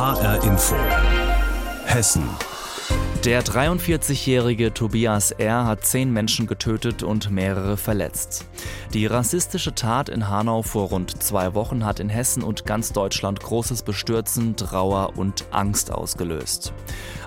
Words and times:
HR 0.00 0.42
Info. 0.44 0.76
Hessen. 1.84 2.26
Der 3.26 3.44
43-jährige 3.44 4.72
Tobias 4.72 5.30
R. 5.30 5.66
hat 5.66 5.84
zehn 5.84 6.10
Menschen 6.10 6.46
getötet 6.46 7.02
und 7.02 7.30
mehrere 7.30 7.76
verletzt. 7.76 8.46
Die 8.94 9.04
rassistische 9.04 9.74
Tat 9.74 10.08
in 10.08 10.30
Hanau 10.30 10.62
vor 10.62 10.88
rund 10.88 11.22
zwei 11.22 11.52
Wochen 11.52 11.84
hat 11.84 12.00
in 12.00 12.08
Hessen 12.08 12.42
und 12.42 12.64
ganz 12.64 12.94
Deutschland 12.94 13.40
großes 13.40 13.82
Bestürzen, 13.82 14.56
Trauer 14.56 15.18
und 15.18 15.44
Angst 15.50 15.92
ausgelöst. 15.92 16.72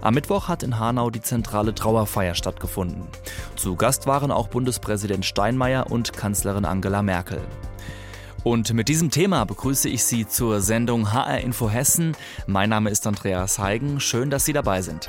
Am 0.01 0.15
Mittwoch 0.15 0.47
hat 0.47 0.63
in 0.63 0.79
Hanau 0.79 1.11
die 1.11 1.21
zentrale 1.21 1.75
Trauerfeier 1.75 2.33
stattgefunden. 2.33 3.03
Zu 3.55 3.75
Gast 3.75 4.07
waren 4.07 4.31
auch 4.31 4.47
Bundespräsident 4.47 5.25
Steinmeier 5.25 5.91
und 5.91 6.13
Kanzlerin 6.13 6.65
Angela 6.65 7.03
Merkel. 7.03 7.39
Und 8.43 8.73
mit 8.73 8.89
diesem 8.89 9.09
Thema 9.09 9.45
begrüße 9.45 9.87
ich 9.87 10.03
Sie 10.03 10.27
zur 10.27 10.61
Sendung 10.61 11.13
HR 11.13 11.39
Info 11.39 11.69
Hessen. 11.69 12.15
Mein 12.45 12.69
Name 12.69 12.89
ist 12.89 13.07
Andreas 13.07 13.57
Heigen. 13.57 13.99
Schön, 13.99 14.29
dass 14.29 14.45
Sie 14.45 14.53
dabei 14.53 14.81
sind. 14.81 15.07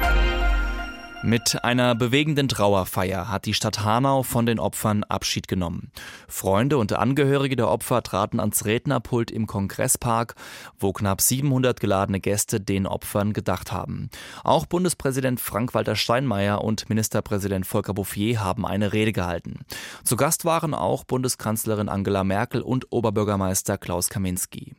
Mit 1.27 1.65
einer 1.65 1.95
bewegenden 1.95 2.49
Trauerfeier 2.49 3.31
hat 3.31 3.47
die 3.47 3.55
Stadt 3.55 3.83
Hanau 3.83 4.23
von 4.23 4.45
den 4.45 4.59
Opfern 4.59 5.05
Abschied 5.05 5.49
genommen. 5.49 5.91
Freunde 6.29 6.77
und 6.77 6.93
Angehörige 6.93 7.57
der 7.57 7.71
Opfer 7.71 8.03
traten 8.03 8.41
ans 8.41 8.67
Rednerpult 8.67 9.31
im 9.31 9.47
Kongresspark, 9.47 10.35
wo 10.79 10.93
knapp 10.93 11.23
700 11.23 11.81
geladene 11.81 12.21
Gäste 12.21 12.61
den 12.61 12.87
Opfern 12.87 13.33
gedacht 13.33 13.73
haben. 13.73 14.11
Auch 14.43 14.67
Bundespräsident 14.67 15.41
Frank-Walter 15.41 15.97
Steinmeier 15.97 16.63
und 16.63 16.91
Ministerpräsident 16.91 17.67
Volker 17.67 17.95
Bouffier 17.95 18.45
haben 18.45 18.67
eine 18.67 18.93
Rede 18.93 19.15
gehalten. 19.15 19.61
Zu 20.05 20.17
Gast 20.17 20.45
waren 20.45 20.75
auch 20.75 21.05
Bundeskanzlerin 21.05 21.89
Angela 21.89 22.23
Merkel 22.23 22.61
und 22.61 22.93
Oberbürgermeister 22.93 23.79
Klaus 23.79 24.11
Kaminski. 24.11 24.75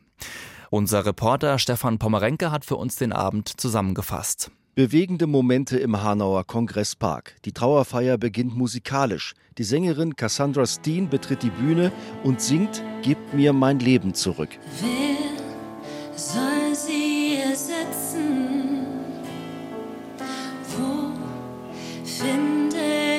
Unser 0.70 1.04
Reporter 1.04 1.58
Stefan 1.58 1.98
Pommerenke 1.98 2.52
hat 2.52 2.64
für 2.64 2.76
uns 2.76 2.94
den 2.94 3.12
Abend 3.12 3.48
zusammengefasst. 3.60 4.52
Bewegende 4.76 5.26
Momente 5.26 5.78
im 5.78 6.02
Hanauer 6.02 6.44
Kongresspark. 6.44 7.36
Die 7.46 7.52
Trauerfeier 7.52 8.18
beginnt 8.18 8.54
musikalisch. 8.54 9.32
Die 9.56 9.64
Sängerin 9.64 10.16
Cassandra 10.16 10.66
Steen 10.66 11.08
betritt 11.08 11.42
die 11.42 11.48
Bühne 11.48 11.92
und 12.24 12.42
singt 12.42 12.84
Gib 13.00 13.16
mir 13.32 13.54
mein 13.54 13.78
Leben 13.78 14.12
zurück. 14.12 14.50
Wer 14.82 16.14
soll 16.14 16.74
sie 16.74 17.38
ersetzen? 17.42 18.84
Wo 20.76 21.14
finde 22.04 22.76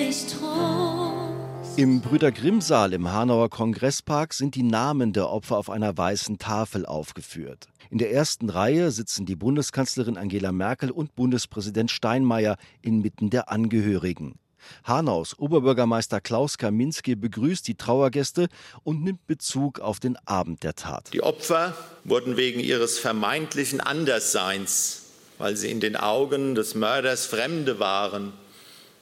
ich 0.08 0.28
Trost? 0.28 1.80
Im 1.80 2.02
Brüder 2.02 2.32
Grimm 2.32 2.62
Saal 2.62 2.94
im 2.94 3.12
Hanauer 3.12 3.50
Kongresspark 3.50 4.36
sind 4.36 4.54
die 4.54 4.62
Namen 4.62 5.12
der 5.12 5.32
Opfer 5.32 5.58
auf 5.58 5.72
einer 5.72 5.98
weißen 5.98 6.38
Tafel 6.38 6.86
aufgeführt. 6.86 7.68
In 7.90 7.98
der 7.98 8.12
ersten 8.12 8.50
Reihe 8.50 8.92
sitzen 8.92 9.26
die 9.26 9.36
Bundeskanzlerin 9.36 10.18
Angela 10.18 10.52
Merkel 10.52 10.92
und 10.92 11.16
Bundespräsident 11.16 11.92
Steinmeier 11.92 12.58
inmitten 12.82 13.30
der 13.30 13.50
Angehörigen. 13.52 14.40
Hanaus 14.84 15.38
Oberbürgermeister 15.38 16.20
Klaus 16.20 16.58
Kaminski 16.58 17.16
begrüßt 17.16 17.68
die 17.68 17.76
Trauergäste 17.76 18.48
und 18.84 19.04
nimmt 19.04 19.26
Bezug 19.28 19.80
auf 19.80 20.00
den 20.00 20.18
Abend 20.26 20.64
der 20.64 20.76
Tat. 20.76 21.10
Die 21.14 21.24
Opfer 21.24 21.76
wurden 22.04 22.38
wegen 22.38 22.60
ihres 22.60 23.00
vermeintlichen 23.00 23.80
Andersseins, 23.80 25.04
weil 25.38 25.56
sie 25.56 25.72
in 25.72 25.80
den 25.80 25.96
Augen 25.96 26.56
des 26.56 26.76
Mörders 26.76 27.26
Fremde 27.26 27.80
waren, 27.80 28.34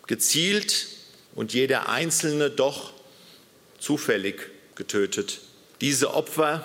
gezielt 0.08 0.88
und 1.34 1.54
jeder 1.54 1.90
Einzelne 1.90 2.50
doch 2.50 2.94
zufällig 3.80 4.52
getötet. 4.76 5.42
Diese 5.82 6.14
Opfer 6.14 6.64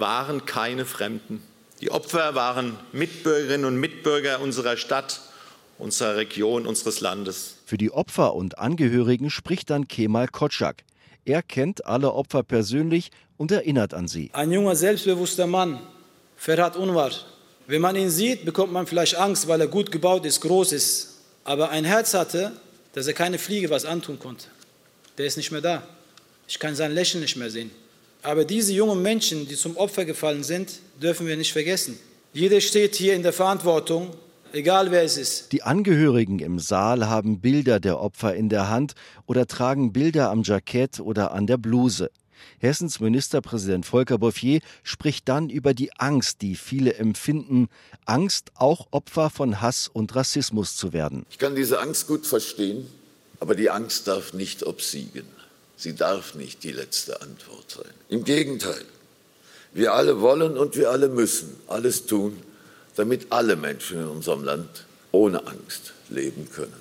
waren 0.00 0.46
keine 0.46 0.84
Fremden. 0.84 1.42
Die 1.80 1.90
Opfer 1.90 2.34
waren 2.34 2.76
Mitbürgerinnen 2.92 3.64
und 3.64 3.76
Mitbürger 3.76 4.40
unserer 4.40 4.76
Stadt, 4.76 5.20
unserer 5.78 6.16
Region, 6.16 6.66
unseres 6.66 7.00
Landes. 7.00 7.56
Für 7.64 7.78
die 7.78 7.90
Opfer 7.90 8.34
und 8.34 8.58
Angehörigen 8.58 9.30
spricht 9.30 9.70
dann 9.70 9.88
Kemal 9.88 10.28
Kotschak. 10.28 10.82
Er 11.24 11.42
kennt 11.42 11.86
alle 11.86 12.12
Opfer 12.12 12.42
persönlich 12.42 13.10
und 13.36 13.52
erinnert 13.52 13.94
an 13.94 14.08
sie. 14.08 14.30
Ein 14.32 14.52
junger, 14.52 14.76
selbstbewusster 14.76 15.46
Mann, 15.46 15.80
Ferhat 16.36 16.76
Unvar. 16.76 17.12
Wenn 17.66 17.80
man 17.80 17.94
ihn 17.94 18.10
sieht, 18.10 18.44
bekommt 18.44 18.72
man 18.72 18.86
vielleicht 18.86 19.16
Angst, 19.16 19.46
weil 19.46 19.60
er 19.60 19.68
gut 19.68 19.92
gebaut 19.92 20.26
ist, 20.26 20.40
groß 20.40 20.72
ist. 20.72 21.20
Aber 21.44 21.70
ein 21.70 21.84
Herz 21.84 22.14
hatte, 22.14 22.52
dass 22.94 23.06
er 23.06 23.14
keine 23.14 23.38
Fliege 23.38 23.70
was 23.70 23.84
antun 23.84 24.18
konnte. 24.18 24.46
Der 25.18 25.26
ist 25.26 25.36
nicht 25.36 25.52
mehr 25.52 25.60
da. 25.60 25.82
Ich 26.48 26.58
kann 26.58 26.74
sein 26.74 26.92
Lächeln 26.92 27.20
nicht 27.20 27.36
mehr 27.36 27.50
sehen. 27.50 27.70
Aber 28.22 28.44
diese 28.44 28.72
jungen 28.72 29.00
Menschen, 29.02 29.48
die 29.48 29.56
zum 29.56 29.76
Opfer 29.76 30.04
gefallen 30.04 30.42
sind, 30.42 30.80
dürfen 31.00 31.26
wir 31.26 31.36
nicht 31.36 31.52
vergessen. 31.52 31.98
Jeder 32.32 32.60
steht 32.60 32.94
hier 32.94 33.14
in 33.14 33.22
der 33.22 33.32
Verantwortung, 33.32 34.10
egal 34.52 34.90
wer 34.90 35.02
es 35.02 35.16
ist. 35.16 35.52
Die 35.52 35.62
Angehörigen 35.62 36.38
im 36.38 36.58
Saal 36.58 37.08
haben 37.08 37.40
Bilder 37.40 37.80
der 37.80 37.98
Opfer 37.98 38.34
in 38.34 38.48
der 38.48 38.68
Hand 38.68 38.92
oder 39.26 39.46
tragen 39.46 39.92
Bilder 39.92 40.30
am 40.30 40.42
Jackett 40.42 41.00
oder 41.00 41.32
an 41.32 41.46
der 41.46 41.56
Bluse. 41.56 42.10
Hessens 42.58 43.00
Ministerpräsident 43.00 43.86
Volker 43.86 44.18
Bouffier 44.18 44.60
spricht 44.82 45.28
dann 45.28 45.48
über 45.48 45.72
die 45.72 45.92
Angst, 45.98 46.42
die 46.42 46.56
viele 46.56 46.94
empfinden, 46.94 47.68
Angst, 48.04 48.50
auch 48.54 48.88
Opfer 48.90 49.30
von 49.30 49.62
Hass 49.62 49.88
und 49.88 50.14
Rassismus 50.14 50.76
zu 50.76 50.92
werden. 50.92 51.24
Ich 51.30 51.38
kann 51.38 51.54
diese 51.56 51.80
Angst 51.80 52.06
gut 52.06 52.26
verstehen, 52.26 52.86
aber 53.40 53.54
die 53.54 53.70
Angst 53.70 54.08
darf 54.08 54.34
nicht 54.34 54.62
obsiegen. 54.66 55.24
Sie 55.80 55.94
darf 55.94 56.34
nicht 56.34 56.62
die 56.62 56.72
letzte 56.72 57.22
Antwort 57.22 57.70
sein. 57.70 57.94
Im 58.10 58.24
Gegenteil, 58.24 58.84
wir 59.72 59.94
alle 59.94 60.20
wollen 60.20 60.58
und 60.58 60.76
wir 60.76 60.90
alle 60.90 61.08
müssen 61.08 61.56
alles 61.68 62.04
tun, 62.04 62.36
damit 62.96 63.32
alle 63.32 63.56
Menschen 63.56 63.98
in 63.98 64.06
unserem 64.06 64.44
Land 64.44 64.84
ohne 65.10 65.46
Angst 65.46 65.94
leben 66.10 66.50
können. 66.50 66.76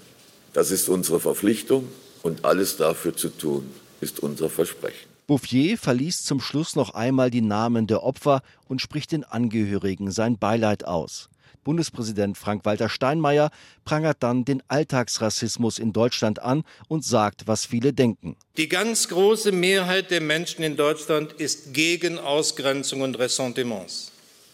Das 0.52 0.70
ist 0.70 0.90
unsere 0.90 1.22
Verpflichtung 1.22 1.88
und 2.24 2.44
alles 2.44 2.76
dafür 2.76 3.16
zu 3.16 3.30
tun, 3.30 3.72
ist 4.02 4.20
unser 4.20 4.50
Versprechen. 4.50 5.08
Bouffier 5.28 5.78
verliest 5.78 6.26
zum 6.26 6.42
Schluss 6.42 6.76
noch 6.76 6.94
einmal 6.94 7.32
die 7.32 7.40
Namen 7.40 7.88
der 7.88 8.04
Opfer 8.04 8.42
und 8.68 8.82
spricht 8.82 9.14
den 9.14 9.24
Angehörigen 9.24 10.12
sein 10.12 10.38
Beileid 10.38 10.84
aus. 10.84 11.30
Bundespräsident 11.64 12.38
Frank-Walter 12.38 12.90
Steinmeier 12.90 13.52
prangert 13.86 14.18
dann 14.22 14.46
den 14.46 14.64
Alltagsrassismus 14.68 15.80
in 15.80 15.94
Deutschland 15.94 16.42
an 16.42 16.64
und 16.88 17.06
sagt, 17.06 17.48
was 17.48 17.66
viele 17.66 17.94
denken. 17.94 18.36
Die 18.58 18.70
ganz 18.70 19.08
große 19.08 19.52
Mehrheit 19.52 20.12
der 20.12 20.22
Menschen 20.22 20.64
in 20.64 20.76
Deutschland 20.76 21.34
ist 21.34 21.74
gegen 21.74 22.18
Ausgrenzung 22.18 23.02
und 23.02 23.18
Ressentiments, 23.20 24.12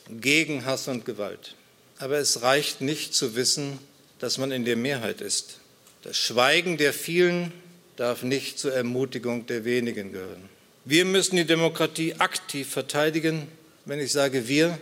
gegen 0.10 0.66
Hass 0.66 0.88
und 0.88 1.06
Gewalt. 1.06 1.56
Aber 2.00 2.18
es 2.18 2.42
reicht 2.42 2.82
nicht 2.82 3.14
zu 3.14 3.36
wissen, 3.36 3.80
dass 4.20 4.38
man 4.38 4.52
in 4.52 4.66
der 4.66 4.76
Mehrheit 4.76 5.22
ist. 5.22 5.60
Das 6.02 6.18
Schweigen 6.18 6.78
der 6.78 6.94
vielen 6.94 7.52
darf 7.96 8.24
nicht 8.24 8.60
zur 8.60 8.74
Ermutigung 8.74 9.46
der 9.48 9.66
wenigen 9.66 10.12
gehören. 10.12 10.50
Wir 10.84 11.06
müssen 11.06 11.36
die 11.36 11.46
Demokratie 11.46 12.14
aktiv 12.16 12.70
verteidigen. 12.70 13.48
Wenn 13.86 14.00
ich 14.00 14.12
sage 14.12 14.48
wir, 14.48 14.78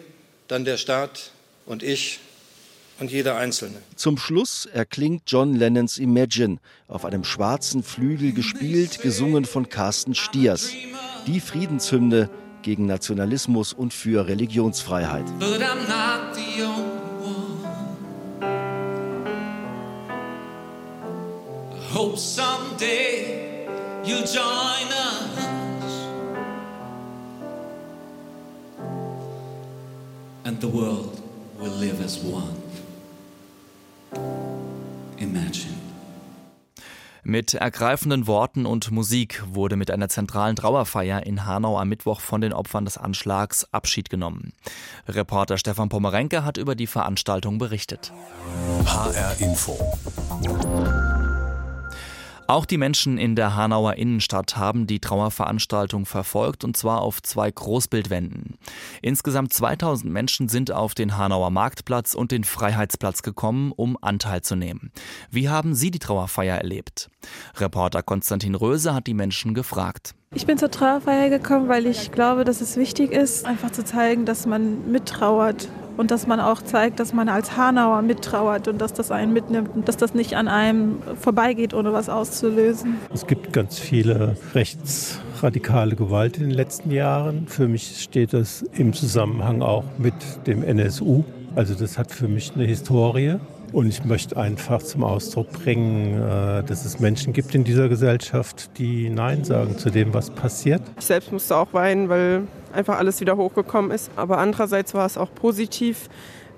dann 0.48 0.66
der 0.66 0.78
Staat, 0.78 1.32
und 1.66 1.84
ich 1.84 2.20
und 3.00 3.12
jeder 3.12 3.36
Einzelne. 3.38 3.82
Zum 3.96 4.18
Schluss 4.18 4.66
erklingt 4.66 5.24
John 5.28 5.56
Lennons 5.56 5.98
Imagine, 5.98 6.58
auf 6.88 7.06
einem 7.06 7.24
schwarzen 7.24 7.84
Flügel 7.84 8.34
gespielt, 8.34 9.02
gesungen 9.02 9.46
von 9.46 9.70
Carsten 9.70 10.16
Stiers. 10.16 10.72
Die 11.28 11.40
Friedenshymne 11.40 12.30
gegen 12.62 12.86
Nationalismus 12.86 13.74
und 13.74 13.94
für 13.94 14.28
Religionsfreiheit. 14.28 15.26
Hope 21.94 22.18
someday 22.18 23.68
you'll 24.04 24.26
join 24.26 24.88
us. 24.90 26.08
And 30.44 30.60
the 30.60 30.68
world 30.68 31.23
will 31.64 31.72
live 31.80 32.04
as 32.04 32.20
one. 32.24 32.56
Imagine. 35.18 35.74
Mit 37.26 37.54
ergreifenden 37.54 38.28
Worten 38.28 38.66
und 38.66 38.92
Musik 38.92 39.42
wurde 39.48 39.78
mit 39.78 39.90
einer 39.90 40.10
zentralen 40.10 40.58
Trauerfeier 40.58 41.26
in 41.26 41.46
Hanau 41.46 41.80
am 41.80 41.88
Mittwoch 41.88 42.20
von 42.20 42.42
den 42.42 42.52
Opfern 42.52 42.84
des 42.84 42.98
Anschlags 42.98 43.66
Abschied 43.72 44.10
genommen. 44.10 44.52
Reporter 45.08 45.58
Stefan 45.58 45.88
Pomerenke 45.88 46.44
hat 46.44 46.58
über 46.58 46.76
die 46.76 46.88
Veranstaltung 46.88 47.60
berichtet. 47.60 48.12
HR 48.86 49.40
Info. 49.40 49.80
Auch 52.54 52.68
die 52.68 52.78
Menschen 52.78 53.18
in 53.18 53.36
der 53.36 53.56
Hanauer 53.56 53.96
Innenstadt 53.96 54.58
haben 54.58 54.86
die 54.86 55.00
Trauerveranstaltung 55.00 56.06
verfolgt 56.06 56.64
und 56.64 56.78
zwar 56.78 57.02
auf 57.02 57.20
zwei 57.24 57.50
Großbildwänden. 57.50 58.60
Insgesamt 59.02 59.52
2000 59.54 60.14
Menschen 60.14 60.50
sind 60.50 60.72
auf 60.72 60.94
den 60.94 61.18
Hanauer 61.18 61.50
Marktplatz 61.50 62.14
und 62.14 62.32
den 62.32 62.44
Freiheitsplatz 62.44 63.24
gekommen, 63.24 63.72
um 63.76 63.98
Anteil 64.00 64.44
zu 64.44 64.56
nehmen. 64.56 64.92
Wie 65.32 65.50
haben 65.50 65.74
Sie 65.74 65.90
die 65.90 65.98
Trauerfeier 65.98 66.58
erlebt? 66.58 67.10
Reporter 67.56 68.04
Konstantin 68.04 68.54
Röse 68.54 68.94
hat 68.94 69.08
die 69.08 69.16
Menschen 69.16 69.56
gefragt. 69.56 70.14
Ich 70.36 70.48
bin 70.48 70.58
zur 70.58 70.72
Trauerfeier 70.72 71.30
gekommen, 71.30 71.70
weil 71.70 71.86
ich 71.86 72.12
glaube, 72.12 72.44
dass 72.44 72.60
es 72.60 72.76
wichtig 72.76 73.12
ist, 73.12 73.46
einfach 73.46 73.72
zu 73.72 73.86
zeigen, 73.86 74.26
dass 74.26 74.48
man 74.48 74.92
mittrauert 74.92 75.70
und 75.96 76.10
dass 76.10 76.26
man 76.26 76.40
auch 76.40 76.64
zeigt, 76.64 77.00
dass 77.00 77.14
man 77.14 77.30
als 77.30 77.56
Hanauer 77.56 78.02
mittrauert 78.02 78.68
und 78.68 78.82
dass 78.82 78.94
das 78.94 79.12
einen 79.12 79.32
mitnimmt 79.32 79.70
und 79.76 79.88
dass 79.88 79.96
das 79.96 80.16
nicht 80.16 80.36
an 80.36 80.48
einem 80.48 80.98
vorbeigeht, 81.22 81.76
ohne 81.76 81.94
was 81.94 82.10
auszulösen. 82.10 82.96
Es 83.14 83.28
gibt 83.28 83.54
ganz 83.54 83.78
viele 83.78 84.36
rechtsradikale 84.56 85.96
Gewalt 85.96 86.38
in 86.38 86.44
den 86.44 86.52
letzten 86.52 86.90
Jahren. 86.90 87.46
Für 87.48 87.68
mich 87.68 88.02
steht 88.02 88.34
das 88.34 88.64
im 88.74 88.94
Zusammenhang 88.94 89.62
auch 89.62 89.84
mit 90.00 90.16
dem 90.48 90.64
NSU. 90.64 91.24
Also 91.56 91.76
das 91.76 92.00
hat 92.00 92.12
für 92.12 92.28
mich 92.28 92.54
eine 92.56 92.66
Historie. 92.66 93.36
Und 93.74 93.88
ich 93.88 94.06
möchte 94.06 94.38
einfach 94.38 94.84
zum 94.84 95.04
Ausdruck 95.04 95.52
bringen, 95.52 96.14
äh, 96.14 96.64
dass 96.64 96.86
es 96.86 97.00
Menschen 97.00 97.34
gibt 97.34 97.56
in 97.56 97.64
dieser 97.64 97.90
Gesellschaft, 97.90 98.78
die 98.78 99.10
Nein 99.10 99.44
sagen 99.44 99.80
zu 99.80 99.90
dem, 99.90 100.14
was 100.14 100.30
passiert. 100.30 100.84
Ich 101.00 101.06
selbst 101.06 101.32
musste 101.32 101.58
auch 101.58 101.74
weinen, 101.74 102.08
weil 102.08 102.44
einfach 102.72 103.00
alles 103.00 103.20
wieder 103.20 103.36
hochgekommen 103.36 103.90
ist. 103.90 104.12
Aber 104.16 104.38
andererseits 104.38 104.94
war 104.94 105.08
es 105.08 105.18
auch 105.18 105.34
positiv, 105.34 106.08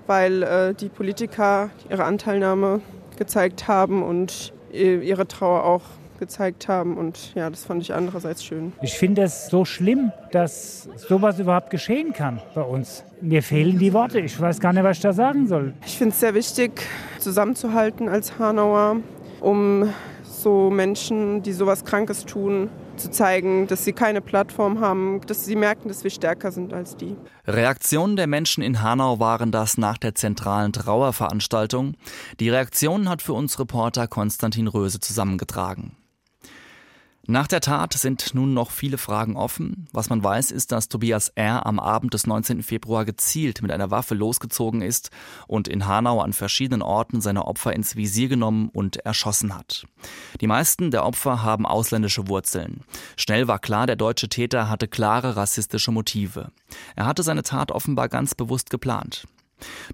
weil 0.06 0.42
äh, 0.42 0.74
die 0.74 0.90
Politiker 0.90 1.70
ihre 1.88 2.04
Anteilnahme 2.04 2.82
gezeigt 3.16 3.66
haben 3.66 4.02
und 4.02 4.52
ihre 4.70 5.26
Trauer 5.26 5.64
auch 5.64 5.82
gezeigt 6.18 6.68
haben. 6.68 6.96
Und 6.96 7.34
ja, 7.34 7.50
das 7.50 7.64
fand 7.64 7.82
ich 7.82 7.94
andererseits 7.94 8.44
schön. 8.44 8.72
Ich 8.82 8.94
finde 8.94 9.22
es 9.22 9.48
so 9.48 9.64
schlimm, 9.64 10.12
dass 10.32 10.88
sowas 10.96 11.38
überhaupt 11.38 11.70
geschehen 11.70 12.12
kann 12.12 12.40
bei 12.54 12.62
uns. 12.62 13.04
Mir 13.20 13.42
fehlen 13.42 13.78
die 13.78 13.92
Worte. 13.92 14.20
Ich 14.20 14.38
weiß 14.40 14.60
gar 14.60 14.72
nicht, 14.72 14.82
was 14.82 14.98
ich 14.98 15.02
da 15.02 15.12
sagen 15.12 15.46
soll. 15.46 15.74
Ich 15.84 15.96
finde 15.96 16.12
es 16.12 16.20
sehr 16.20 16.34
wichtig, 16.34 16.82
zusammenzuhalten 17.18 18.08
als 18.08 18.38
Hanauer, 18.38 18.96
um 19.40 19.88
so 20.22 20.70
Menschen, 20.70 21.42
die 21.42 21.52
sowas 21.52 21.84
Krankes 21.84 22.24
tun, 22.24 22.70
zu 22.96 23.10
zeigen, 23.10 23.66
dass 23.66 23.84
sie 23.84 23.92
keine 23.92 24.20
Plattform 24.20 24.80
haben, 24.80 25.20
dass 25.26 25.44
sie 25.44 25.56
merken, 25.56 25.88
dass 25.88 26.04
wir 26.04 26.10
stärker 26.10 26.52
sind 26.52 26.72
als 26.72 26.96
die. 26.96 27.16
Reaktionen 27.46 28.16
der 28.16 28.26
Menschen 28.26 28.62
in 28.62 28.82
Hanau 28.82 29.18
waren 29.18 29.50
das 29.50 29.78
nach 29.78 29.98
der 29.98 30.14
zentralen 30.14 30.72
Trauerveranstaltung. 30.72 31.94
Die 32.40 32.48
Reaktionen 32.48 33.08
hat 33.08 33.22
für 33.22 33.32
uns 33.32 33.58
Reporter 33.58 34.08
Konstantin 34.08 34.66
Röse 34.66 35.00
zusammengetragen. 35.00 35.96
Nach 37.28 37.48
der 37.48 37.60
Tat 37.60 37.92
sind 37.94 38.34
nun 38.34 38.54
noch 38.54 38.70
viele 38.70 38.98
Fragen 38.98 39.36
offen. 39.36 39.88
Was 39.92 40.10
man 40.10 40.22
weiß, 40.22 40.52
ist, 40.52 40.70
dass 40.70 40.88
Tobias 40.88 41.30
R. 41.30 41.66
am 41.66 41.80
Abend 41.80 42.14
des 42.14 42.24
19. 42.28 42.62
Februar 42.62 43.04
gezielt 43.04 43.62
mit 43.62 43.72
einer 43.72 43.90
Waffe 43.90 44.14
losgezogen 44.14 44.80
ist 44.80 45.10
und 45.48 45.66
in 45.66 45.86
Hanau 45.86 46.20
an 46.20 46.32
verschiedenen 46.32 46.82
Orten 46.82 47.20
seine 47.20 47.46
Opfer 47.46 47.72
ins 47.72 47.96
Visier 47.96 48.28
genommen 48.28 48.68
und 48.72 48.98
erschossen 48.98 49.56
hat. 49.56 49.86
Die 50.40 50.46
meisten 50.46 50.92
der 50.92 51.04
Opfer 51.04 51.42
haben 51.42 51.66
ausländische 51.66 52.28
Wurzeln. 52.28 52.84
Schnell 53.16 53.48
war 53.48 53.58
klar, 53.58 53.88
der 53.88 53.96
deutsche 53.96 54.28
Täter 54.28 54.68
hatte 54.68 54.86
klare 54.86 55.34
rassistische 55.34 55.90
Motive. 55.90 56.52
Er 56.94 57.06
hatte 57.06 57.24
seine 57.24 57.42
Tat 57.42 57.72
offenbar 57.72 58.08
ganz 58.08 58.36
bewusst 58.36 58.70
geplant. 58.70 59.26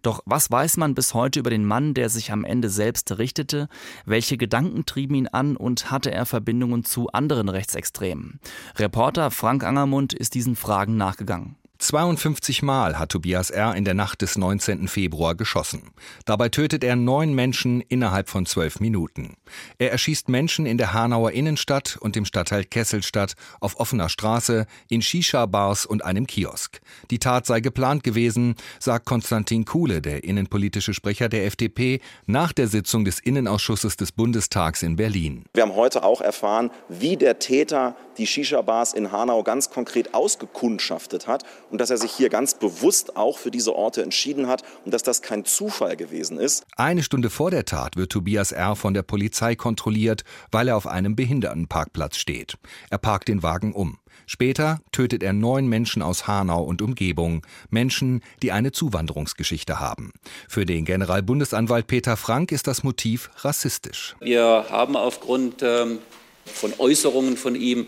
Doch 0.03 0.20
was 0.26 0.50
weiß 0.50 0.76
man 0.76 0.94
bis 0.94 1.14
heute 1.14 1.41
über 1.41 1.50
den 1.50 1.64
Mann, 1.64 1.94
der 1.94 2.09
sich 2.09 2.32
am 2.32 2.44
Ende 2.44 2.69
selbst 2.69 3.19
richtete? 3.19 3.69
Welche 4.05 4.37
Gedanken 4.37 4.87
trieben 4.87 5.14
ihn 5.14 5.29
an 5.29 5.56
und 5.56 5.91
hatte 5.91 6.11
er 6.11 6.26
Verbindungen 6.26 6.85
zu 6.85 7.09
anderen 7.09 7.49
Rechtsextremen? 7.49 8.41
Reporter 8.76 9.31
Frank 9.31 9.64
Angermund 9.64 10.12
ist 10.12 10.35
diesen 10.35 10.56
Fragen 10.56 10.97
nachgegangen. 10.97 11.56
52 11.82 12.62
Mal 12.62 12.96
hat 12.96 13.08
Tobias 13.08 13.50
R. 13.50 13.75
in 13.75 13.84
der 13.84 13.94
Nacht 13.94 14.23
des 14.23 14.38
19. 14.38 14.87
Februar 14.87 15.34
geschossen. 15.34 15.90
Dabei 16.25 16.49
tötet 16.49 16.84
er 16.84 16.94
neun 16.94 17.34
Menschen 17.34 17.81
innerhalb 17.81 18.29
von 18.29 18.46
zwölf 18.46 18.79
Minuten. 18.79 19.34
Er 19.79 19.90
erschießt 19.90 20.29
Menschen 20.29 20.64
in 20.64 20.79
der 20.79 20.93
Hanauer 20.93 21.32
Innenstadt 21.32 21.99
und 22.00 22.17
im 22.17 22.25
Stadtteil 22.25 22.64
Kesselstadt, 22.64 23.34
auf 23.58 23.81
offener 23.81 24.08
Straße, 24.08 24.67
in 24.88 25.02
Shisha-Bars 25.02 25.84
und 25.84 26.05
einem 26.05 26.29
Kiosk. 26.29 26.81
Die 27.11 27.19
Tat 27.19 27.46
sei 27.46 27.58
geplant 27.58 28.05
gewesen, 28.05 28.55
sagt 28.78 29.05
Konstantin 29.05 29.64
Kuhle, 29.64 30.00
der 30.00 30.23
innenpolitische 30.23 30.94
Sprecher 30.94 31.28
der 31.28 31.46
FDP, 31.46 32.00
nach 32.26 32.52
der 32.52 32.69
Sitzung 32.69 33.05
des 33.05 33.19
Innenausschusses 33.19 33.96
des 33.96 34.12
Bundestags 34.12 34.85
in 34.85 34.94
Berlin. 34.94 35.46
Wir 35.52 35.64
haben 35.64 35.75
heute 35.75 36.05
auch 36.05 36.20
erfahren, 36.20 36.70
wie 36.88 37.17
der 37.17 37.40
Täter 37.40 37.96
die 38.19 38.28
Shisha-Bars 38.28 38.93
in 38.93 39.11
Hanau 39.11 39.43
ganz 39.43 39.70
konkret 39.70 40.14
ausgekundschaftet 40.14 41.26
hat 41.26 41.44
und 41.73 41.81
dass 41.81 41.91
er 41.91 41.97
sich 41.97 42.13
hier 42.13 42.29
ganz 42.29 42.55
bewusst 42.55 43.17
auch 43.17 43.39
für 43.39 43.51
diese 43.51 43.75
Orte 43.75 44.03
entschieden 44.03 44.47
hat 44.47 44.63
und 44.85 44.93
dass 44.93 45.03
das 45.03 45.23
kein 45.23 45.45
Zufall 45.45 45.97
gewesen 45.97 46.39
ist. 46.39 46.65
Eine 46.77 47.03
Stunde 47.03 47.31
vor 47.31 47.51
der 47.51 47.65
Tat 47.65 47.97
wird 47.97 48.13
Tobias 48.13 48.53
R. 48.53 48.77
von 48.77 48.95
der 48.95 49.03
Polizei 49.03 49.57
kontrolliert, 49.57 50.23
weil 50.53 50.69
er 50.69 50.77
auf 50.77 50.87
einem 50.87 51.17
Behindertenparkplatz 51.17 52.17
steht. 52.17 52.59
Er 52.91 52.99
parkt 52.99 53.29
den 53.29 53.43
Wagen 53.43 53.73
um. 53.73 53.99
Später 54.27 54.81
tötet 54.93 55.23
er 55.23 55.33
neun 55.33 55.67
Menschen 55.67 56.03
aus 56.03 56.27
Hanau 56.27 56.63
und 56.63 56.83
Umgebung, 56.83 57.45
Menschen, 57.71 58.23
die 58.43 58.53
eine 58.53 58.71
Zuwanderungsgeschichte 58.71 59.81
haben. 59.81 60.13
Für 60.49 60.67
den 60.67 60.85
Generalbundesanwalt 60.85 61.87
Peter 61.87 62.17
Frank 62.17 62.53
ist 62.53 62.67
das 62.67 62.83
Motiv 62.83 63.31
rassistisch. 63.39 64.15
Wir 64.21 64.67
haben 64.69 64.97
aufgrund 64.97 65.63
ähm, 65.63 65.99
von 66.45 66.73
Äußerungen 66.79 67.37
von 67.37 67.55
ihm 67.55 67.87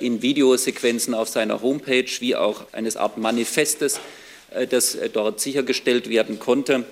in 0.00 0.22
Videosequenzen 0.22 1.14
auf 1.14 1.28
seiner 1.28 1.62
Homepage 1.62 2.10
wie 2.20 2.36
auch 2.36 2.64
eines 2.72 2.96
Art 2.96 3.18
Manifestes, 3.18 4.00
äh, 4.50 4.66
das 4.66 4.94
äh, 4.94 5.08
dort 5.08 5.40
sichergestellt 5.40 6.08
werden 6.08 6.38
konnte, 6.38 6.84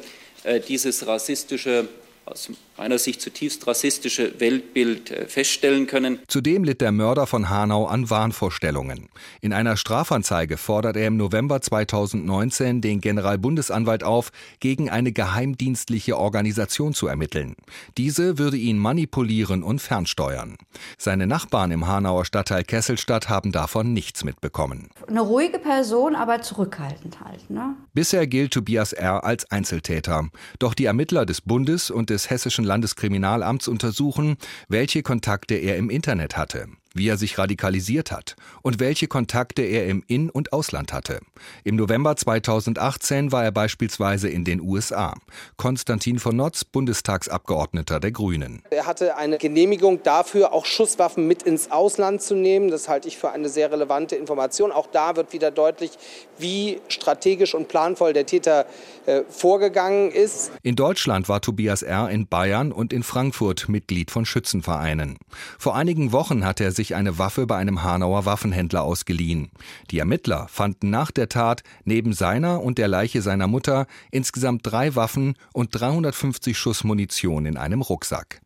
dieses 0.69 1.07
rassistische 1.07 1.87
aus 2.25 2.49
meiner 2.81 2.99
Sicht 2.99 3.21
zutiefst 3.21 3.67
rassistische 3.67 4.41
Weltbild 4.41 5.11
äh, 5.11 5.29
feststellen 5.29 5.87
können. 5.87 6.19
Zudem 6.29 6.65
litt 6.65 6.81
der 6.81 6.93
Mörder 6.93 7.27
von 7.27 7.51
Hanau 7.51 7.85
an 7.85 8.09
Wahnvorstellungen. 8.09 9.11
In 9.43 9.53
einer 9.53 9.77
Strafanzeige 9.77 10.57
fordert 10.57 10.97
er 10.97 11.09
im 11.09 11.19
November 11.19 11.61
2019 11.61 12.81
den 12.81 13.03
Generalbundesanwalt 13.03 14.03
auf, 14.03 14.33
gegen 14.61 14.89
eine 14.89 15.13
geheimdienstliche 15.13 16.17
Organisation 16.17 16.95
zu 16.95 17.07
ermitteln. 17.07 17.55
Diese 17.99 18.39
würde 18.39 18.57
ihn 18.57 18.79
manipulieren 18.79 19.63
und 19.63 19.81
fernsteuern. 19.81 20.57
Seine 20.97 21.27
Nachbarn 21.27 21.73
im 21.73 21.87
Hanauer 21.87 22.25
Stadtteil 22.25 22.65
Kesselstadt 22.65 23.29
haben 23.29 23.53
davon 23.53 23.93
nichts 23.93 24.25
mitbekommen. 24.25 24.89
Eine 25.07 25.21
ruhige 25.21 25.59
Person, 25.59 26.15
aber 26.15 26.41
zurückhaltend 26.41 27.21
halt. 27.21 27.51
Ne? 27.51 27.77
Bisher 27.93 28.27
gilt 28.27 28.55
Tobias 28.55 28.95
R. 28.95 29.23
als 29.23 29.51
Einzeltäter. 29.51 30.31
Doch 30.59 30.73
die 30.73 30.87
Ermittler 30.87 31.27
des 31.27 31.43
Bundes 31.43 31.91
und 31.91 32.09
des 32.09 32.31
Hessischen 32.31 32.70
Landeskriminalamts 32.71 33.67
untersuchen, 33.67 34.37
welche 34.69 35.03
Kontakte 35.03 35.57
er 35.57 35.77
im 35.77 35.91
Internet 35.91 36.37
hatte 36.37 36.69
wie 37.01 37.09
er 37.09 37.17
sich 37.17 37.39
radikalisiert 37.39 38.13
hat 38.13 38.37
und 38.61 38.79
welche 38.79 39.09
Kontakte 39.09 39.63
er 39.63 39.87
im 39.87 40.05
In- 40.07 40.29
und 40.29 40.53
Ausland 40.53 40.93
hatte. 40.93 41.21
Im 41.65 41.77
November 41.77 42.15
2018 42.15 43.33
war 43.33 43.43
er 43.43 43.53
beispielsweise 43.53 44.29
in 44.29 44.45
den 44.45 44.61
USA. 44.61 45.15
Konstantin 45.57 46.19
von 46.19 46.37
Notz, 46.37 46.65
Bundestagsabgeordneter 46.65 48.01
der 48.01 48.13
Grünen. 48.13 48.63
Er 48.71 48.87
hatte 48.87 49.17
eine 49.17 49.39
Genehmigung 49.39 50.03
dafür, 50.03 50.53
auch 50.53 50.67
Schusswaffen 50.67 51.27
mit 51.27 51.43
ins 51.43 51.71
Ausland 51.71 52.21
zu 52.21 52.35
nehmen. 52.35 52.71
Das 52.71 52.91
halte 52.91 53.09
ich 53.09 53.17
für 53.17 53.31
eine 53.31 53.49
sehr 53.49 53.73
relevante 53.73 54.17
Information. 54.17 54.71
Auch 54.71 54.87
da 54.87 55.17
wird 55.17 55.33
wieder 55.33 55.51
deutlich, 55.51 55.93
wie 56.37 56.83
strategisch 56.89 57.55
und 57.55 57.69
planvoll 57.69 58.13
der 58.13 58.27
Täter 58.27 58.67
äh, 59.07 59.23
vorgegangen 59.27 60.11
ist. 60.11 60.53
In 60.63 60.77
Deutschland 60.77 61.31
war 61.31 61.41
Tobias 61.41 61.83
R. 61.83 62.11
in 62.11 62.27
Bayern 62.27 62.73
und 62.73 62.93
in 62.93 63.03
Frankfurt 63.03 63.71
Mitglied 63.71 64.11
von 64.11 64.27
Schützenvereinen. 64.27 65.17
Vor 65.59 65.75
einigen 65.75 66.13
Wochen 66.13 66.45
hat 66.45 66.61
er 66.61 66.73
sich 66.73 66.90
eine 66.95 67.19
Waffe 67.19 67.47
bei 67.47 67.57
einem 67.57 67.83
Hanauer 67.83 68.25
Waffenhändler 68.25 68.83
ausgeliehen. 68.83 69.51
Die 69.91 69.99
Ermittler 69.99 70.47
fanden 70.49 70.91
nach 70.91 71.11
der 71.11 71.29
Tat 71.29 71.63
neben 71.85 72.13
seiner 72.13 72.63
und 72.63 72.79
der 72.79 72.89
Leiche 72.89 73.23
seiner 73.23 73.47
Mutter 73.47 73.87
insgesamt 74.11 74.63
drei 74.65 74.95
Waffen 74.97 75.35
und 75.53 75.71
350 75.73 76.57
Schuss 76.57 76.85
Munition 76.85 77.47
in 77.47 77.57
einem 77.57 77.83
Rucksack. 77.83 78.41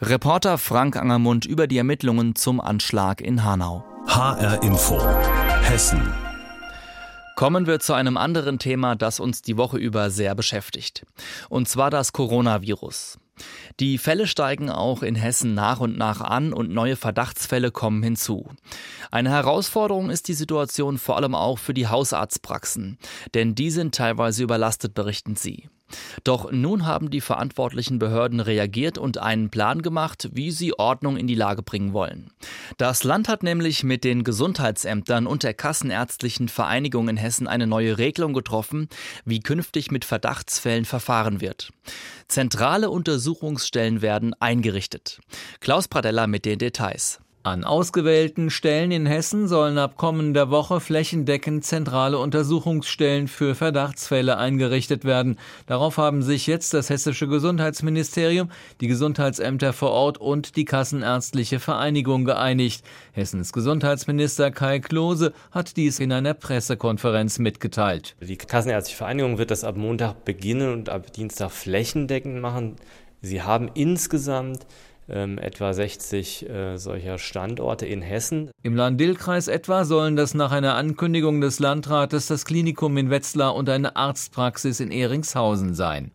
Reporter 0.00 0.58
Frank 0.58 0.96
Angermund 0.96 1.46
über 1.46 1.66
die 1.66 1.78
Ermittlungen 1.78 2.34
zum 2.34 2.60
Anschlag 2.60 3.20
in 3.20 3.44
Hanau. 3.44 3.84
HR 4.06 4.62
Info. 4.62 5.00
Hessen. 5.62 6.02
Kommen 7.36 7.66
wir 7.66 7.80
zu 7.80 7.94
einem 7.94 8.16
anderen 8.16 8.58
Thema, 8.58 8.94
das 8.94 9.18
uns 9.18 9.42
die 9.42 9.56
Woche 9.56 9.78
über 9.78 10.10
sehr 10.10 10.34
beschäftigt. 10.34 11.04
Und 11.48 11.68
zwar 11.68 11.90
das 11.90 12.12
Coronavirus. 12.12 13.18
Die 13.80 13.98
Fälle 13.98 14.26
steigen 14.26 14.70
auch 14.70 15.02
in 15.02 15.14
Hessen 15.14 15.54
nach 15.54 15.80
und 15.80 15.96
nach 15.96 16.20
an 16.20 16.52
und 16.52 16.70
neue 16.70 16.96
Verdachtsfälle 16.96 17.70
kommen 17.70 18.02
hinzu. 18.02 18.48
Eine 19.10 19.30
Herausforderung 19.30 20.10
ist 20.10 20.28
die 20.28 20.34
Situation 20.34 20.98
vor 20.98 21.16
allem 21.16 21.34
auch 21.34 21.58
für 21.58 21.74
die 21.74 21.88
Hausarztpraxen, 21.88 22.98
denn 23.34 23.54
die 23.54 23.70
sind 23.70 23.94
teilweise 23.94 24.42
überlastet, 24.42 24.94
berichten 24.94 25.36
sie. 25.36 25.68
Doch 26.24 26.50
nun 26.50 26.86
haben 26.86 27.10
die 27.10 27.20
verantwortlichen 27.20 27.98
Behörden 27.98 28.40
reagiert 28.40 28.98
und 28.98 29.18
einen 29.18 29.50
Plan 29.50 29.82
gemacht, 29.82 30.28
wie 30.32 30.50
sie 30.50 30.78
Ordnung 30.78 31.16
in 31.16 31.26
die 31.26 31.34
Lage 31.34 31.62
bringen 31.62 31.92
wollen. 31.92 32.30
Das 32.78 33.04
Land 33.04 33.28
hat 33.28 33.42
nämlich 33.42 33.84
mit 33.84 34.04
den 34.04 34.24
Gesundheitsämtern 34.24 35.26
und 35.26 35.42
der 35.42 35.54
Kassenärztlichen 35.54 36.48
Vereinigung 36.48 37.08
in 37.08 37.16
Hessen 37.16 37.46
eine 37.46 37.66
neue 37.66 37.98
Regelung 37.98 38.32
getroffen, 38.32 38.88
wie 39.24 39.40
künftig 39.40 39.90
mit 39.90 40.04
Verdachtsfällen 40.04 40.84
verfahren 40.84 41.40
wird. 41.40 41.72
Zentrale 42.28 42.90
Untersuchungsstellen 42.90 44.02
werden 44.02 44.34
eingerichtet. 44.40 45.20
Klaus 45.60 45.88
Pradella 45.88 46.26
mit 46.26 46.44
den 46.44 46.58
Details. 46.58 47.20
An 47.46 47.62
ausgewählten 47.62 48.48
Stellen 48.48 48.90
in 48.90 49.04
Hessen 49.04 49.48
sollen 49.48 49.76
ab 49.76 49.98
kommender 49.98 50.48
Woche 50.48 50.80
flächendeckend 50.80 51.62
zentrale 51.62 52.18
Untersuchungsstellen 52.18 53.28
für 53.28 53.54
Verdachtsfälle 53.54 54.38
eingerichtet 54.38 55.04
werden. 55.04 55.38
Darauf 55.66 55.98
haben 55.98 56.22
sich 56.22 56.46
jetzt 56.46 56.72
das 56.72 56.88
hessische 56.88 57.28
Gesundheitsministerium, 57.28 58.50
die 58.80 58.86
Gesundheitsämter 58.86 59.74
vor 59.74 59.90
Ort 59.90 60.16
und 60.16 60.56
die 60.56 60.64
Kassenärztliche 60.64 61.60
Vereinigung 61.60 62.24
geeinigt. 62.24 62.82
Hessens 63.12 63.52
Gesundheitsminister 63.52 64.50
Kai 64.50 64.78
Klose 64.78 65.34
hat 65.50 65.76
dies 65.76 66.00
in 66.00 66.12
einer 66.12 66.32
Pressekonferenz 66.32 67.38
mitgeteilt. 67.38 68.16
Die 68.22 68.38
Kassenärztliche 68.38 68.96
Vereinigung 68.96 69.36
wird 69.36 69.50
das 69.50 69.64
ab 69.64 69.76
Montag 69.76 70.24
beginnen 70.24 70.72
und 70.72 70.88
ab 70.88 71.12
Dienstag 71.12 71.50
flächendeckend 71.50 72.40
machen. 72.40 72.76
Sie 73.20 73.42
haben 73.42 73.70
insgesamt 73.74 74.66
ähm, 75.08 75.38
etwa 75.38 75.72
60 75.72 76.48
äh, 76.48 76.76
solcher 76.76 77.18
Standorte 77.18 77.86
in 77.86 78.02
Hessen. 78.02 78.50
Im 78.62 78.76
Lahn-Dill-Kreis 78.76 79.48
etwa 79.48 79.84
sollen 79.84 80.16
das 80.16 80.34
nach 80.34 80.52
einer 80.52 80.74
Ankündigung 80.74 81.40
des 81.40 81.58
Landrates 81.58 82.26
das 82.26 82.44
Klinikum 82.44 82.96
in 82.96 83.10
Wetzlar 83.10 83.54
und 83.54 83.68
eine 83.68 83.96
Arztpraxis 83.96 84.80
in 84.80 84.90
Eringshausen 84.90 85.74
sein. 85.74 86.10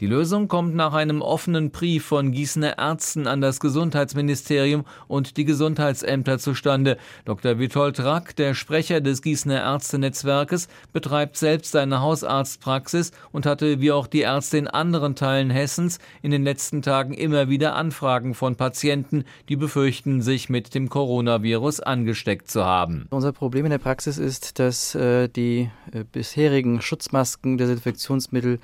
Die 0.00 0.06
Lösung 0.06 0.48
kommt 0.48 0.74
nach 0.74 0.92
einem 0.92 1.22
offenen 1.22 1.70
Brief 1.70 2.04
von 2.06 2.32
Gießener 2.32 2.78
Ärzten 2.78 3.28
an 3.28 3.40
das 3.40 3.60
Gesundheitsministerium 3.60 4.84
und 5.06 5.36
die 5.36 5.44
Gesundheitsämter 5.44 6.38
zustande. 6.38 6.98
Dr. 7.24 7.58
Witold 7.58 8.00
Rack, 8.00 8.34
der 8.34 8.54
Sprecher 8.54 9.00
des 9.00 9.22
Gießener 9.22 9.62
Ärztenetzwerkes, 9.62 10.68
betreibt 10.92 11.36
selbst 11.36 11.72
seine 11.72 12.00
Hausarztpraxis 12.00 13.12
und 13.30 13.46
hatte 13.46 13.80
wie 13.80 13.92
auch 13.92 14.08
die 14.08 14.20
Ärzte 14.20 14.58
in 14.58 14.66
anderen 14.66 15.14
Teilen 15.14 15.50
Hessens 15.50 15.98
in 16.22 16.32
den 16.32 16.42
letzten 16.42 16.82
Tagen 16.82 17.14
immer 17.14 17.48
wieder 17.48 17.76
Anfragen 17.76 18.34
von 18.34 18.56
Patienten, 18.56 19.24
die 19.48 19.56
befürchten, 19.56 20.22
sich 20.22 20.48
mit 20.48 20.74
dem 20.74 20.88
Coronavirus 20.88 21.80
angesteckt 21.80 22.50
zu 22.50 22.64
haben. 22.64 23.06
Unser 23.10 23.32
Problem 23.32 23.64
in 23.66 23.70
der 23.70 23.78
Praxis 23.78 24.18
ist, 24.18 24.58
dass 24.58 24.94
äh, 24.96 25.28
die 25.28 25.70
äh, 25.92 26.04
bisherigen 26.10 26.80
Schutzmasken, 26.80 27.58
Desinfektionsmittel 27.58 28.58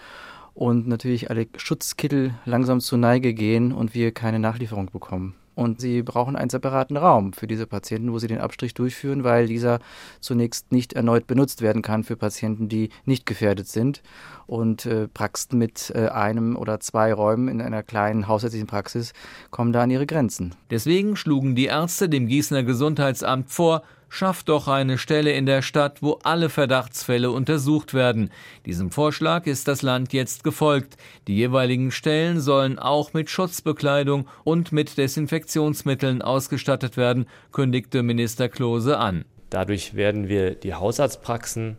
und 0.55 0.89
natürlich 0.89 1.31
alle 1.31 1.47
Schutzkittel 1.57 2.35
langsam 2.45 2.81
zur 2.81 2.99
Neige 2.99 3.35
gehen 3.35 3.73
und 3.73 3.95
wir 3.95 4.13
keine 4.13 4.39
Nachlieferung 4.39 4.91
bekommen. 4.91 5.35
Und 5.61 5.79
sie 5.79 6.03
brauchen 6.03 6.37
einen 6.37 6.49
separaten 6.49 6.97
Raum 6.97 7.35
für 7.35 7.47
diese 7.47 7.67
Patienten, 7.67 8.13
wo 8.13 8.19
sie 8.19 8.29
den 8.29 8.41
Abstrich 8.41 8.73
durchführen, 8.73 9.25
weil 9.25 9.47
dieser 9.47 9.81
zunächst 10.21 10.73
nicht 10.73 10.95
erneut 10.95 11.27
benutzt 11.27 11.61
werden 11.61 11.83
kann 11.83 12.03
für 12.03 12.17
Patienten, 12.17 12.71
die 12.71 12.89
nicht 13.05 13.27
gefährdet 13.27 13.69
sind. 13.69 14.03
Und 14.47 14.87
äh, 14.87 15.07
Praxen 15.07 15.59
mit 15.59 15.93
äh, 15.95 16.09
einem 16.09 16.57
oder 16.57 16.81
zwei 16.81 17.13
Räumen 17.13 17.49
in 17.49 17.61
einer 17.61 17.83
kleinen 17.83 18.27
hausärztlichen 18.27 18.69
Praxis 18.69 19.13
kommen 19.51 19.75
da 19.75 19.83
an 19.83 19.91
ihre 19.91 20.07
Grenzen. 20.07 20.55
Deswegen 20.71 21.15
schlugen 21.15 21.55
die 21.55 21.67
Ärzte 21.67 22.09
dem 22.09 22.27
Gießener 22.27 22.63
Gesundheitsamt 22.63 23.51
vor, 23.51 23.83
schafft 24.11 24.51
doch 24.51 24.69
eine 24.69 24.99
Stelle 24.99 25.33
in 25.33 25.47
der 25.47 25.63
Stadt, 25.63 26.03
wo 26.03 26.19
alle 26.23 26.51
Verdachtsfälle 26.51 27.31
untersucht 27.31 27.95
werden. 27.95 28.31
Diesem 28.67 28.91
Vorschlag 28.91 29.47
ist 29.47 29.69
das 29.69 29.81
Land 29.81 30.13
jetzt 30.13 30.45
gefolgt. 30.45 30.97
Die 31.29 31.37
jeweiligen 31.37 31.93
Stellen 31.93 32.41
sollen 32.41 32.79
auch 32.79 33.15
mit 33.15 33.31
Schutzbekleidung 33.31 34.29
und 34.45 34.73
mit 34.73 34.99
Desinfektionsmitteln 34.99 36.21
ausgestattet 36.21 36.99
werden, 36.99 37.27
kündigte 37.53 38.03
Minister 38.03 38.51
Klose 38.51 38.99
an. 38.99 39.25
Dadurch 39.49 39.95
werden 39.95 40.29
wir 40.29 40.55
die 40.55 40.75
Hausarztpraxen 40.75 41.79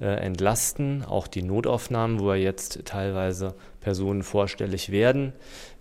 äh, 0.00 0.06
entlasten, 0.06 1.04
auch 1.04 1.26
die 1.26 1.42
Notaufnahmen, 1.42 2.20
wo 2.20 2.32
jetzt 2.32 2.84
teilweise 2.84 3.54
Personen 3.80 4.22
vorstellig 4.22 4.90
werden. 4.90 5.32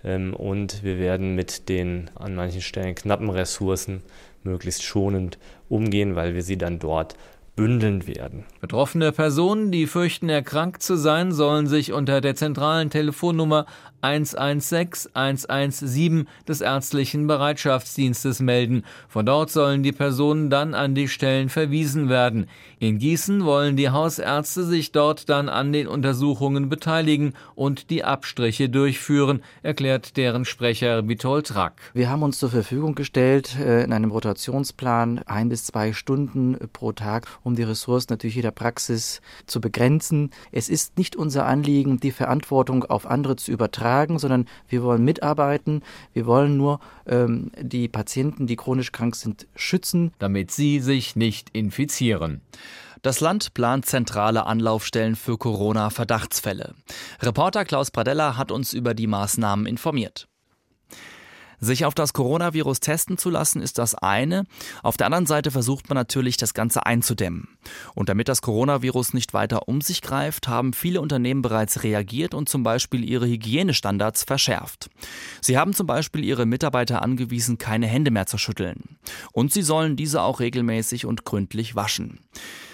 Ähm, 0.03 0.33
und 0.33 0.83
wir 0.83 0.99
werden 0.99 1.35
mit 1.35 1.69
den 1.69 2.09
an 2.15 2.35
manchen 2.35 2.61
Stellen 2.61 2.95
knappen 2.95 3.29
Ressourcen 3.29 4.03
möglichst 4.43 4.83
schonend 4.83 5.37
umgehen, 5.71 6.15
weil 6.15 6.35
wir 6.35 6.43
sie 6.43 6.57
dann 6.57 6.79
dort 6.79 7.15
bündeln 7.55 8.07
werden. 8.07 8.45
Betroffene 8.59 9.11
Personen, 9.11 9.71
die 9.71 9.87
fürchten, 9.87 10.29
erkrankt 10.29 10.81
zu 10.83 10.95
sein, 10.95 11.31
sollen 11.31 11.67
sich 11.67 11.93
unter 11.93 12.21
der 12.21 12.35
zentralen 12.35 12.89
Telefonnummer 12.89 13.65
116 14.01 15.11
117 15.13 16.27
des 16.47 16.61
ärztlichen 16.61 17.27
Bereitschaftsdienstes 17.27 18.39
melden. 18.39 18.83
Von 19.07 19.25
dort 19.25 19.51
sollen 19.51 19.83
die 19.83 19.91
Personen 19.91 20.49
dann 20.49 20.73
an 20.73 20.95
die 20.95 21.07
Stellen 21.07 21.49
verwiesen 21.49 22.09
werden. 22.09 22.47
In 22.79 22.97
Gießen 22.97 23.45
wollen 23.45 23.77
die 23.77 23.89
Hausärzte 23.89 24.63
sich 24.63 24.91
dort 24.91 25.29
dann 25.29 25.49
an 25.49 25.71
den 25.71 25.87
Untersuchungen 25.87 26.69
beteiligen 26.69 27.33
und 27.55 27.89
die 27.89 28.03
Abstriche 28.03 28.69
durchführen, 28.69 29.43
erklärt 29.61 30.17
deren 30.17 30.45
Sprecher 30.45 31.07
Witold 31.07 31.55
Rack. 31.55 31.91
Wir 31.93 32.09
haben 32.09 32.23
uns 32.23 32.39
zur 32.39 32.49
Verfügung 32.49 32.95
gestellt 32.95 33.57
äh, 33.59 33.83
in 33.83 33.93
einem 33.93 34.11
Rotationsplan 34.11 35.19
ein 35.25 35.49
bis 35.49 35.65
zwei 35.65 35.93
Stunden 35.93 36.57
pro 36.73 36.91
Tag, 36.91 37.27
um 37.43 37.55
die 37.55 37.63
Ressourcen 37.63 38.07
natürlich 38.09 38.35
jeder 38.35 38.51
Praxis 38.51 39.21
zu 39.45 39.61
begrenzen. 39.61 40.31
Es 40.51 40.69
ist 40.69 40.97
nicht 40.97 41.15
unser 41.15 41.45
Anliegen, 41.45 41.99
die 41.99 42.11
Verantwortung 42.11 42.83
auf 42.85 43.05
andere 43.05 43.35
zu 43.35 43.51
übertragen, 43.51 43.90
sondern 44.19 44.47
wir 44.67 44.83
wollen 44.83 45.03
mitarbeiten. 45.03 45.81
Wir 46.13 46.25
wollen 46.25 46.57
nur 46.57 46.79
ähm, 47.05 47.51
die 47.59 47.87
Patienten, 47.87 48.47
die 48.47 48.55
chronisch 48.55 48.91
krank 48.91 49.15
sind, 49.15 49.47
schützen, 49.55 50.13
damit 50.19 50.51
sie 50.51 50.79
sich 50.79 51.15
nicht 51.15 51.49
infizieren. 51.51 52.41
Das 53.01 53.19
Land 53.19 53.55
plant 53.55 53.87
zentrale 53.87 54.45
Anlaufstellen 54.45 55.15
für 55.15 55.37
Corona-Verdachtsfälle. 55.37 56.75
Reporter 57.21 57.65
Klaus 57.65 57.89
Pradella 57.89 58.37
hat 58.37 58.51
uns 58.51 58.73
über 58.73 58.93
die 58.93 59.07
Maßnahmen 59.07 59.65
informiert. 59.65 60.27
Sich 61.63 61.85
auf 61.85 61.93
das 61.93 62.13
Coronavirus 62.13 62.79
testen 62.79 63.19
zu 63.19 63.29
lassen, 63.29 63.61
ist 63.61 63.77
das 63.77 63.93
eine. 63.93 64.45
Auf 64.81 64.97
der 64.97 65.05
anderen 65.05 65.27
Seite 65.27 65.51
versucht 65.51 65.89
man 65.89 65.95
natürlich, 65.95 66.35
das 66.37 66.55
Ganze 66.55 66.87
einzudämmen. 66.87 67.49
Und 67.95 68.09
damit 68.09 68.27
das 68.27 68.41
Coronavirus 68.41 69.13
nicht 69.13 69.33
weiter 69.33 69.67
um 69.67 69.81
sich 69.81 70.01
greift, 70.01 70.47
haben 70.47 70.73
viele 70.73 71.01
Unternehmen 71.01 71.41
bereits 71.41 71.83
reagiert 71.83 72.33
und 72.33 72.49
zum 72.49 72.63
Beispiel 72.63 73.03
ihre 73.03 73.27
Hygienestandards 73.27 74.23
verschärft. 74.23 74.89
Sie 75.41 75.57
haben 75.57 75.73
zum 75.73 75.87
Beispiel 75.87 76.23
ihre 76.23 76.45
Mitarbeiter 76.45 77.01
angewiesen, 77.01 77.57
keine 77.57 77.87
Hände 77.87 78.11
mehr 78.11 78.25
zu 78.25 78.37
schütteln. 78.37 78.97
Und 79.31 79.51
sie 79.51 79.61
sollen 79.61 79.95
diese 79.95 80.21
auch 80.21 80.39
regelmäßig 80.39 81.05
und 81.05 81.25
gründlich 81.25 81.75
waschen. 81.75 82.19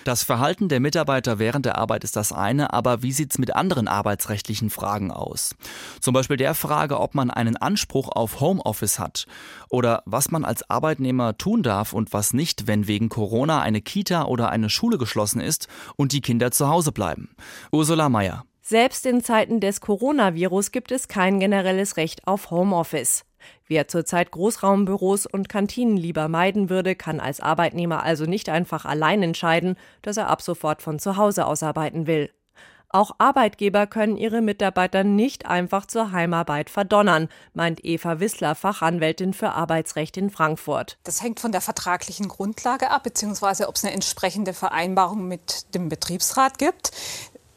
Das 0.08 0.24
Verhalten 0.24 0.70
der 0.70 0.80
Mitarbeiter 0.80 1.38
während 1.38 1.66
der 1.66 1.78
Arbeit 1.78 2.06
ist 2.06 2.16
das 2.16 2.32
eine, 2.32 2.72
aber 2.72 3.04
wie 3.04 3.12
sieht's 3.12 3.40
mit 3.40 3.54
anderen 3.58 3.90
arbeitsrechtlichen 3.90 4.70
Fragen 4.70 5.12
aus? 5.12 5.54
Zum 6.00 6.14
Beispiel 6.14 6.38
der 6.38 6.56
Frage, 6.56 7.02
ob 7.02 7.14
man 7.14 7.30
einen 7.30 7.58
Anspruch 7.58 8.08
auf 8.08 8.40
Homeoffice 8.40 9.00
hat 9.00 9.28
oder 9.68 10.04
was 10.06 10.32
man 10.32 10.46
als 10.46 10.70
Arbeitnehmer 10.70 11.38
tun 11.38 11.62
darf 11.62 11.92
und 11.92 12.14
was 12.14 12.32
nicht, 12.32 12.68
wenn 12.68 12.88
wegen 12.88 13.10
Corona 13.10 13.60
eine 13.60 13.82
Kita 13.82 14.24
oder 14.24 14.50
eine 14.50 14.70
Schule 14.78 14.98
geschlossen 14.98 15.42
ist 15.42 15.68
und 15.98 16.14
die 16.14 16.22
Kinder 16.22 16.52
zu 16.52 16.70
Hause 16.70 16.94
bleiben. 16.94 17.36
Ursula 17.74 18.08
Mayer. 18.08 18.46
Selbst 18.62 19.06
in 19.06 19.24
Zeiten 19.24 19.60
des 19.60 19.82
Coronavirus 19.82 20.72
gibt 20.72 20.92
es 20.92 21.08
kein 21.08 21.40
generelles 21.40 21.98
Recht 21.98 22.28
auf 22.28 22.52
Homeoffice. 22.52 23.24
Wer 23.68 23.88
zurzeit 23.88 24.32
Großraumbüros 24.32 25.26
und 25.26 25.50
Kantinen 25.50 25.98
lieber 25.98 26.28
meiden 26.28 26.70
würde, 26.70 26.96
kann 26.96 27.20
als 27.20 27.40
Arbeitnehmer 27.40 28.04
also 28.04 28.26
nicht 28.26 28.50
einfach 28.50 28.86
allein 28.86 29.24
entscheiden, 29.24 29.78
dass 30.02 30.18
er 30.18 30.28
ab 30.28 30.42
sofort 30.42 30.82
von 30.82 31.00
zu 31.00 31.18
Hause 31.18 31.46
aus 31.46 31.64
arbeiten 31.64 32.08
will. 32.08 32.30
Auch 32.90 33.12
Arbeitgeber 33.18 33.86
können 33.86 34.16
ihre 34.16 34.42
Mitarbeiter 34.42 35.04
nicht 35.04 35.46
einfach 35.46 35.86
zur 35.86 36.14
Heimarbeit 36.14 36.70
verdonnern, 36.70 37.28
meint 37.54 37.84
Eva 37.84 38.22
Wissler, 38.22 38.56
Fachanwältin 38.56 39.34
für 39.34 39.52
Arbeitsrecht 39.52 40.16
in 40.16 40.30
Frankfurt. 40.30 40.98
Das 41.04 41.22
hängt 41.22 41.42
von 41.42 41.52
der 41.52 41.60
vertraglichen 41.62 42.30
Grundlage 42.30 42.90
ab, 42.90 43.04
beziehungsweise 43.04 43.68
ob 43.68 43.76
es 43.76 43.84
eine 43.84 43.94
entsprechende 43.94 44.54
Vereinbarung 44.54 45.28
mit 45.28 45.74
dem 45.76 45.90
Betriebsrat 45.90 46.58
gibt 46.58 46.92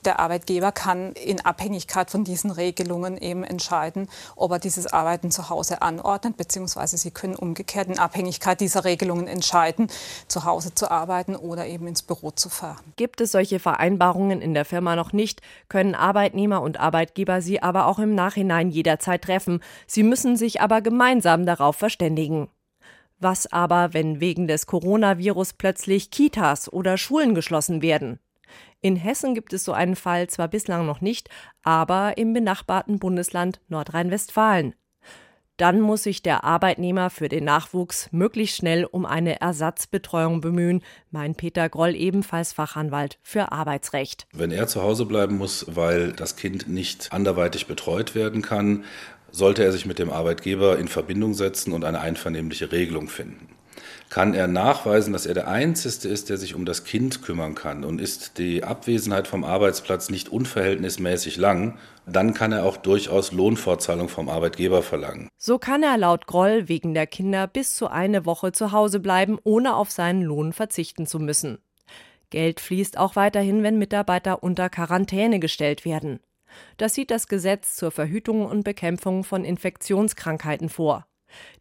der 0.05 0.21
Arbeitgeber 0.21 0.73
kann 0.73 1.13
in 1.13 1.41
Abhängigkeit 1.45 2.11
von 2.11 2.25
diesen 2.25 2.51
Regelungen 2.51 3.17
eben 3.17 3.45
entscheiden, 3.45 4.09
ob 4.37 4.53
er 4.53 4.59
dieses 4.59 4.87
Arbeiten 4.87 5.31
zu 5.31 5.49
Hause 5.49 5.83
anordnet, 5.83 6.37
beziehungsweise 6.37 6.97
sie 6.97 7.11
können 7.11 7.35
umgekehrt 7.35 7.89
in 7.89 7.99
Abhängigkeit 7.99 8.61
dieser 8.61 8.85
Regelungen 8.85 9.27
entscheiden, 9.27 9.89
zu 10.29 10.45
Hause 10.45 10.75
zu 10.75 10.91
arbeiten 10.91 11.37
oder 11.37 11.67
eben 11.67 11.87
ins 11.87 12.03
Büro 12.03 12.31
zu 12.31 12.49
fahren. 12.49 12.93
Gibt 12.97 13.21
es 13.21 13.33
solche 13.33 13.59
Vereinbarungen 13.59 14.41
in 14.41 14.55
der 14.55 14.65
Firma 14.65 14.97
noch 14.97 15.13
nicht, 15.13 15.43
können 15.69 15.95
Arbeitnehmer 15.95 16.63
und 16.63 16.81
Arbeitgeber 16.81 17.43
sie 17.43 17.63
aber 17.63 17.87
auch 17.87 17.99
im 17.99 18.15
Nachhinein 18.15 18.71
jederzeit 18.71 19.23
treffen. 19.23 19.63
Sie 19.87 20.03
müssen 20.03 20.37
sich 20.37 20.61
aber 20.61 20.81
gemeinsam 20.81 21.47
darauf 21.47 21.77
verständigen. 21.77 22.49
Was 23.19 23.53
aber, 23.53 23.93
wenn 23.93 24.21
wegen 24.21 24.49
des 24.49 24.67
Coronavirus 24.67 25.53
plötzlich 25.53 26.11
Kitas 26.11 26.73
oder 26.73 26.97
Schulen 26.97 27.35
geschlossen 27.35 27.83
werden? 27.83 28.19
In 28.83 28.97
Hessen 28.97 29.35
gibt 29.35 29.53
es 29.53 29.65
so 29.65 29.73
einen 29.73 29.95
Fall 29.95 30.29
zwar 30.29 30.49
bislang 30.49 30.87
noch 30.87 31.03
nicht, 31.03 31.29
aber 31.63 32.17
im 32.17 32.33
benachbarten 32.33 32.99
Bundesland 32.99 33.61
Nordrhein-Westfalen. 33.69 34.75
Dann 35.59 35.83
muss 35.83 36.05
sich 36.05 36.23
der 36.23 36.43
Arbeitnehmer 36.45 37.11
für 37.11 37.29
den 37.29 37.45
Nachwuchs 37.45 38.09
möglichst 38.13 38.57
schnell 38.57 38.87
um 38.87 39.05
eine 39.05 39.43
Ersatzbetreuung 39.43 40.41
bemühen, 40.41 40.83
meint 41.11 41.37
Peter 41.37 41.69
Groll, 41.69 41.95
ebenfalls 41.95 42.55
Fachanwalt 42.55 43.19
für 43.23 43.53
Arbeitsrecht. 43.53 44.27
Wenn 44.33 44.53
er 44.53 44.69
zu 44.69 44.81
Hause 44.81 45.05
bleiben 45.05 45.37
muss, 45.37 45.67
weil 45.69 46.13
das 46.13 46.37
Kind 46.37 46.67
nicht 46.67 47.13
anderweitig 47.13 47.67
betreut 47.67 48.15
werden 48.15 48.41
kann, 48.41 48.85
sollte 49.31 49.63
er 49.63 49.73
sich 49.73 49.85
mit 49.85 49.99
dem 49.99 50.09
Arbeitgeber 50.09 50.79
in 50.79 50.89
Verbindung 50.89 51.35
setzen 51.35 51.75
und 51.75 51.85
eine 51.85 52.01
einvernehmliche 52.01 52.73
Regelung 52.73 53.09
finden. 53.09 53.60
Kann 54.11 54.35
er 54.35 54.49
nachweisen, 54.49 55.13
dass 55.13 55.25
er 55.25 55.35
der 55.35 55.49
Einzige 55.49 56.09
ist, 56.09 56.29
der 56.29 56.37
sich 56.37 56.57
um 56.57 56.67
das 56.67 56.85
Kind 56.85 57.23
kümmern 57.23 57.55
kann 57.55 57.85
und 57.85 58.01
ist 58.01 58.39
die 58.39 58.65
Abwesenheit 58.65 59.29
vom 59.29 59.45
Arbeitsplatz 59.45 60.11
nicht 60.11 60.29
unverhältnismäßig 60.29 61.37
lang, 61.37 61.79
dann 62.07 62.35
kann 62.35 62.51
er 62.51 62.65
auch 62.65 62.77
durchaus 62.77 63.31
Lohnfortzahlung 63.31 64.09
vom 64.09 64.29
Arbeitgeber 64.29 64.83
verlangen. 64.83 65.29
So 65.39 65.59
kann 65.59 65.85
er 65.85 65.97
laut 65.97 66.27
Groll 66.27 66.69
wegen 66.69 66.93
der 66.93 67.07
Kinder 67.07 67.47
bis 67.47 67.77
zu 67.77 67.87
eine 67.87 68.27
Woche 68.27 68.51
zu 68.51 68.73
Hause 68.73 68.99
bleiben, 68.99 69.39
ohne 69.45 69.77
auf 69.77 69.93
seinen 69.93 70.23
Lohn 70.23 70.53
verzichten 70.53 71.07
zu 71.07 71.21
müssen. 71.21 71.59
Geld 72.31 72.59
fließt 72.59 72.99
auch 72.99 73.15
weiterhin, 73.15 73.63
wenn 73.63 73.79
Mitarbeiter 73.79 74.43
unter 74.43 74.71
Quarantäne 74.71 75.39
gestellt 75.39 75.85
werden. 75.85 76.19
Das 76.79 76.95
sieht 76.95 77.13
das 77.13 77.29
Gesetz 77.29 77.77
zur 77.77 77.93
Verhütung 77.93 78.45
und 78.45 78.65
Bekämpfung 78.65 79.23
von 79.23 79.45
Infektionskrankheiten 79.45 80.69
vor. 80.69 81.07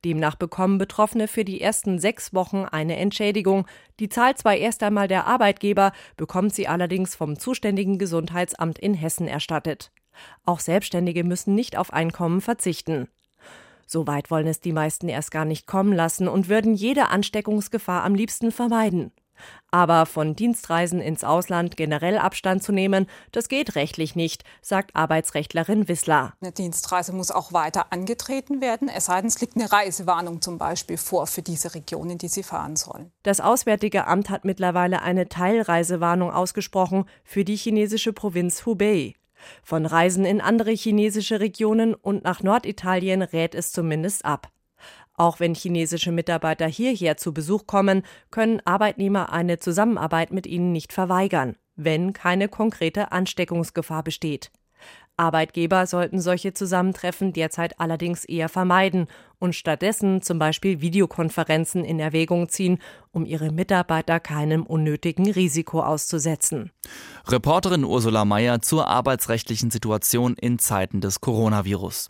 Demnach 0.05 0.35
bekommen 0.35 0.77
Betroffene 0.77 1.27
für 1.27 1.45
die 1.45 1.61
ersten 1.61 1.99
sechs 1.99 2.33
Wochen 2.33 2.65
eine 2.65 2.97
Entschädigung. 2.97 3.67
Die 3.99 4.09
zahlt 4.09 4.38
zwar 4.38 4.55
erst 4.55 4.83
einmal 4.83 5.07
der 5.07 5.27
Arbeitgeber, 5.27 5.91
bekommt 6.17 6.53
sie 6.53 6.67
allerdings 6.67 7.15
vom 7.15 7.38
zuständigen 7.39 7.97
Gesundheitsamt 7.97 8.79
in 8.79 8.93
Hessen 8.93 9.27
erstattet. 9.27 9.91
Auch 10.45 10.59
Selbstständige 10.59 11.23
müssen 11.23 11.55
nicht 11.55 11.77
auf 11.77 11.93
Einkommen 11.93 12.41
verzichten. 12.41 13.07
So 13.85 14.05
weit 14.05 14.29
wollen 14.29 14.47
es 14.47 14.59
die 14.61 14.73
meisten 14.73 15.09
erst 15.09 15.31
gar 15.31 15.45
nicht 15.45 15.65
kommen 15.65 15.93
lassen 15.93 16.27
und 16.27 16.47
würden 16.47 16.75
jede 16.75 17.09
Ansteckungsgefahr 17.09 18.03
am 18.03 18.13
liebsten 18.13 18.51
vermeiden. 18.51 19.11
Aber 19.72 20.05
von 20.05 20.36
Dienstreisen 20.36 21.00
ins 21.00 21.24
Ausland 21.24 21.77
generell 21.77 22.17
Abstand 22.17 22.63
zu 22.63 22.72
nehmen, 22.72 23.08
das 23.31 23.50
geht 23.50 23.75
rechtlich 23.75 24.15
nicht, 24.15 24.43
sagt 24.62 24.96
Arbeitsrechtlerin 24.96 25.88
Wissler. 25.88 26.34
Eine 26.41 26.51
Dienstreise 26.51 27.13
muss 27.13 27.29
auch 27.29 27.53
weiter 27.53 27.91
angetreten 27.91 28.62
werden, 28.62 28.89
es 28.89 29.05
sei 29.05 29.22
denn, 29.22 29.27
es 29.27 29.39
liegt 29.41 29.55
eine 29.55 29.72
Reisewarnung 29.72 30.41
zum 30.41 30.58
Beispiel 30.58 30.98
vor 30.98 31.27
für 31.27 31.41
diese 31.41 31.75
Region, 31.75 32.10
in 32.10 32.17
die 32.17 32.27
sie 32.27 32.43
fahren 32.43 32.75
sollen. 32.75 33.12
Das 33.24 33.41
Auswärtige 33.41 34.08
Amt 34.08 34.29
hat 34.29 34.46
mittlerweile 34.46 35.01
eine 35.01 35.29
Teilreisewarnung 35.29 36.31
ausgesprochen 36.31 37.05
für 37.24 37.46
die 37.46 37.55
chinesische 37.55 38.13
Provinz 38.13 38.65
Hubei. 38.65 39.13
Von 39.63 39.86
Reisen 39.86 40.25
in 40.25 40.41
andere 40.41 40.72
chinesische 40.72 41.39
Regionen 41.39 41.93
und 41.93 42.24
nach 42.24 42.43
Norditalien 42.43 43.22
rät 43.22 43.55
es 43.55 43.72
zumindest 43.72 44.25
ab. 44.25 44.50
Auch 45.19 45.41
wenn 45.41 45.53
chinesische 45.53 46.13
Mitarbeiter 46.13 46.65
hierher 46.65 47.17
zu 47.17 47.33
Besuch 47.33 47.67
kommen, 47.67 48.03
können 48.31 48.61
Arbeitnehmer 48.63 49.33
eine 49.33 49.59
Zusammenarbeit 49.59 50.31
mit 50.31 50.47
ihnen 50.47 50.71
nicht 50.71 50.93
verweigern, 50.93 51.57
wenn 51.75 52.13
keine 52.13 52.47
konkrete 52.47 53.11
Ansteckungsgefahr 53.11 54.01
besteht. 54.01 54.49
Arbeitgeber 55.17 55.85
sollten 55.88 56.21
solche 56.21 56.53
Zusammentreffen 56.53 57.33
derzeit 57.33 57.81
allerdings 57.81 58.23
eher 58.23 58.47
vermeiden 58.47 59.07
und 59.39 59.55
stattdessen 59.55 60.21
zum 60.21 60.39
Beispiel 60.39 60.79
Videokonferenzen 60.79 61.83
in 61.83 61.99
Erwägung 61.99 62.47
ziehen, 62.47 62.79
um 63.11 63.25
ihre 63.25 63.51
Mitarbeiter 63.51 64.21
keinem 64.21 64.65
unnötigen 64.65 65.29
Risiko 65.29 65.81
auszusetzen. 65.81 66.71
Reporterin 67.27 67.83
Ursula 67.83 68.23
Mayer 68.23 68.61
zur 68.61 68.88
arbeitsrechtlichen 68.88 69.69
Situation 69.69 70.35
in 70.35 70.59
Zeiten 70.59 71.01
des 71.01 71.19
Coronavirus. 71.19 72.07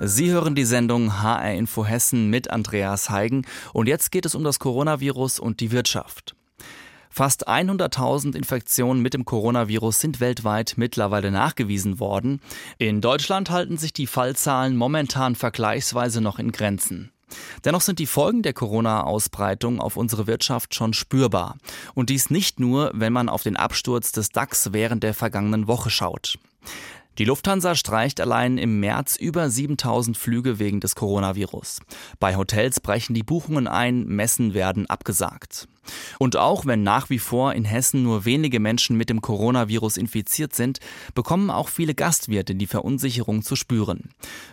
Sie 0.00 0.30
hören 0.30 0.54
die 0.54 0.64
Sendung 0.64 1.20
HR 1.20 1.54
Info 1.54 1.84
Hessen 1.84 2.30
mit 2.30 2.50
Andreas 2.50 3.10
Heigen 3.10 3.44
und 3.72 3.88
jetzt 3.88 4.12
geht 4.12 4.26
es 4.26 4.36
um 4.36 4.44
das 4.44 4.60
Coronavirus 4.60 5.40
und 5.40 5.58
die 5.58 5.72
Wirtschaft. 5.72 6.36
Fast 7.10 7.48
100.000 7.48 8.36
Infektionen 8.36 9.02
mit 9.02 9.14
dem 9.14 9.24
Coronavirus 9.24 9.98
sind 9.98 10.20
weltweit 10.20 10.74
mittlerweile 10.76 11.32
nachgewiesen 11.32 11.98
worden. 11.98 12.40
In 12.78 13.00
Deutschland 13.00 13.50
halten 13.50 13.76
sich 13.76 13.92
die 13.92 14.06
Fallzahlen 14.06 14.76
momentan 14.76 15.34
vergleichsweise 15.34 16.20
noch 16.20 16.38
in 16.38 16.52
Grenzen. 16.52 17.10
Dennoch 17.64 17.80
sind 17.80 17.98
die 17.98 18.06
Folgen 18.06 18.42
der 18.42 18.52
Corona-Ausbreitung 18.52 19.80
auf 19.80 19.96
unsere 19.96 20.28
Wirtschaft 20.28 20.76
schon 20.76 20.92
spürbar. 20.92 21.56
Und 21.94 22.08
dies 22.08 22.30
nicht 22.30 22.60
nur, 22.60 22.92
wenn 22.94 23.12
man 23.12 23.28
auf 23.28 23.42
den 23.42 23.56
Absturz 23.56 24.12
des 24.12 24.30
DAX 24.30 24.72
während 24.72 25.02
der 25.02 25.12
vergangenen 25.12 25.66
Woche 25.66 25.90
schaut. 25.90 26.38
Die 27.18 27.24
Lufthansa 27.24 27.74
streicht 27.74 28.20
allein 28.20 28.58
im 28.58 28.78
März 28.78 29.16
über 29.16 29.50
7000 29.50 30.16
Flüge 30.16 30.60
wegen 30.60 30.78
des 30.78 30.94
Coronavirus. 30.94 31.80
Bei 32.20 32.36
Hotels 32.36 32.78
brechen 32.78 33.12
die 33.12 33.24
Buchungen 33.24 33.66
ein, 33.66 34.06
Messen 34.06 34.54
werden 34.54 34.86
abgesagt. 34.86 35.66
Und 36.20 36.36
auch 36.36 36.64
wenn 36.64 36.84
nach 36.84 37.10
wie 37.10 37.18
vor 37.18 37.54
in 37.54 37.64
Hessen 37.64 38.04
nur 38.04 38.24
wenige 38.24 38.60
Menschen 38.60 38.96
mit 38.96 39.10
dem 39.10 39.20
Coronavirus 39.20 39.96
infiziert 39.96 40.54
sind, 40.54 40.78
bekommen 41.12 41.50
auch 41.50 41.68
viele 41.68 41.96
Gastwirte 41.96 42.54
die 42.54 42.68
Verunsicherung 42.68 43.42
zu 43.42 43.56
spüren. 43.56 44.10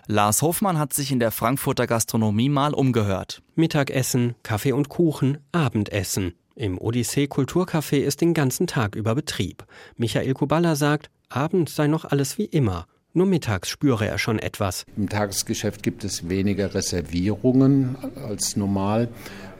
Lars 0.07 0.41
Hofmann 0.41 0.79
hat 0.79 0.93
sich 0.93 1.11
in 1.11 1.19
der 1.19 1.31
Frankfurter 1.31 1.85
Gastronomie 1.85 2.49
mal 2.49 2.73
umgehört. 2.73 3.43
Mittagessen, 3.53 4.33
Kaffee 4.41 4.71
und 4.71 4.89
Kuchen, 4.89 5.37
Abendessen. 5.51 6.33
Im 6.55 6.79
Odyssee 6.79 7.25
Kulturcafé 7.25 7.97
ist 7.97 8.21
den 8.21 8.33
ganzen 8.33 8.65
Tag 8.65 8.95
über 8.95 9.13
Betrieb. 9.13 9.65
Michael 9.97 10.33
Kuballa 10.33 10.75
sagt, 10.75 11.11
Abends 11.29 11.75
sei 11.75 11.87
noch 11.87 12.05
alles 12.05 12.37
wie 12.37 12.45
immer. 12.45 12.87
Nur 13.13 13.25
mittags 13.25 13.69
spüre 13.69 14.07
er 14.07 14.17
schon 14.17 14.39
etwas. 14.39 14.85
Im 14.97 15.07
Tagesgeschäft 15.07 15.83
gibt 15.83 16.03
es 16.03 16.27
weniger 16.27 16.73
Reservierungen 16.73 17.95
als 18.27 18.57
normal 18.57 19.07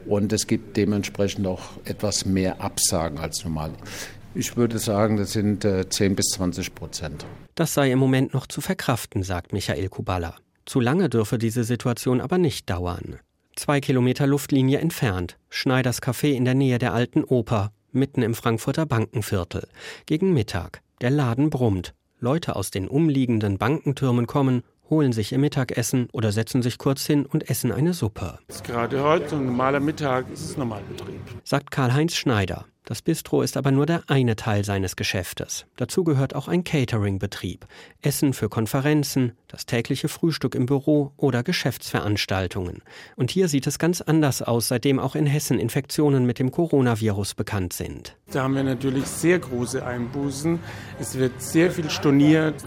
und 0.05 0.33
es 0.33 0.47
gibt 0.47 0.75
dementsprechend 0.75 1.47
auch 1.47 1.61
etwas 1.85 2.25
mehr 2.25 2.59
Absagen 2.61 3.17
als 3.17 3.43
normal. 3.43 3.71
Ich 4.33 4.57
würde 4.57 4.77
sagen, 4.79 5.15
das 5.15 5.31
sind 5.31 5.63
10 5.63 6.11
äh, 6.11 6.15
bis 6.15 6.25
20 6.31 6.75
Prozent. 6.75 7.25
Das 7.55 7.73
sei 7.73 7.91
im 7.91 7.99
Moment 7.99 8.33
noch 8.33 8.47
zu 8.47 8.59
verkraften, 8.59 9.23
sagt 9.23 9.53
Michael 9.53 9.87
Kubala. 9.87 10.35
Zu 10.65 10.81
lange 10.81 11.07
dürfe 11.09 11.37
diese 11.37 11.63
Situation 11.63 12.19
aber 12.19 12.37
nicht 12.37 12.69
dauern. 12.69 13.19
Zwei 13.55 13.79
Kilometer 13.79 14.27
Luftlinie 14.27 14.79
entfernt, 14.79 15.37
Schneiders 15.49 16.01
Café 16.01 16.33
in 16.33 16.43
der 16.43 16.55
Nähe 16.55 16.77
der 16.77 16.93
alten 16.93 17.23
Oper, 17.23 17.71
mitten 17.93 18.21
im 18.21 18.35
Frankfurter 18.35 18.85
Bankenviertel. 18.85 19.69
Gegen 20.05 20.33
Mittag. 20.33 20.81
Der 21.01 21.09
Laden 21.09 21.49
brummt. 21.49 21.93
Leute 22.19 22.55
aus 22.55 22.71
den 22.71 22.87
umliegenden 22.87 23.57
Bankentürmen 23.57 24.27
kommen, 24.27 24.63
holen 24.89 25.11
sich 25.11 25.31
ihr 25.31 25.39
Mittagessen 25.39 26.07
oder 26.13 26.31
setzen 26.31 26.61
sich 26.61 26.77
kurz 26.77 27.05
hin 27.05 27.25
und 27.25 27.49
essen 27.49 27.71
eine 27.71 27.93
Suppe. 27.93 28.39
Gerade 28.63 29.03
heute, 29.03 29.35
ein 29.35 29.45
normaler 29.45 29.79
Mittag, 29.79 30.29
ist 30.31 30.45
es 30.45 30.57
Normalbetrieb. 30.57 31.19
Sagt 31.43 31.71
Karl-Heinz 31.71 32.15
Schneider. 32.15 32.65
Das 32.87 33.01
Bistro 33.01 33.41
ist 33.41 33.57
aber 33.57 33.71
nur 33.71 33.87
der 33.87 34.03
eine 34.07 34.35
Teil 34.35 34.63
seines 34.63 34.95
Geschäftes. 34.95 35.65
Dazu 35.75 36.03
gehört 36.03 36.35
auch 36.35 36.47
ein 36.47 36.63
Catering-Betrieb. 36.63 37.65
Essen 38.03 38.31
für 38.31 38.47
Konferenzen, 38.47 39.31
das 39.47 39.65
tägliche 39.65 40.07
Frühstück 40.07 40.53
im 40.53 40.67
Büro 40.67 41.11
oder 41.17 41.41
Geschäftsveranstaltungen. 41.41 42.83
Und 43.15 43.31
hier 43.31 43.47
sieht 43.47 43.65
es 43.65 43.79
ganz 43.79 44.01
anders 44.01 44.43
aus, 44.43 44.67
seitdem 44.67 44.99
auch 44.99 45.15
in 45.15 45.25
Hessen 45.25 45.57
Infektionen 45.57 46.27
mit 46.27 46.37
dem 46.37 46.51
Coronavirus 46.51 47.33
bekannt 47.33 47.73
sind. 47.73 48.17
Da 48.31 48.43
haben 48.43 48.53
wir 48.53 48.63
natürlich 48.63 49.05
sehr 49.05 49.39
große 49.39 49.83
Einbußen. 49.83 50.59
Es 50.99 51.17
wird 51.17 51.41
sehr 51.41 51.71
viel 51.71 51.89
storniert. 51.89 52.63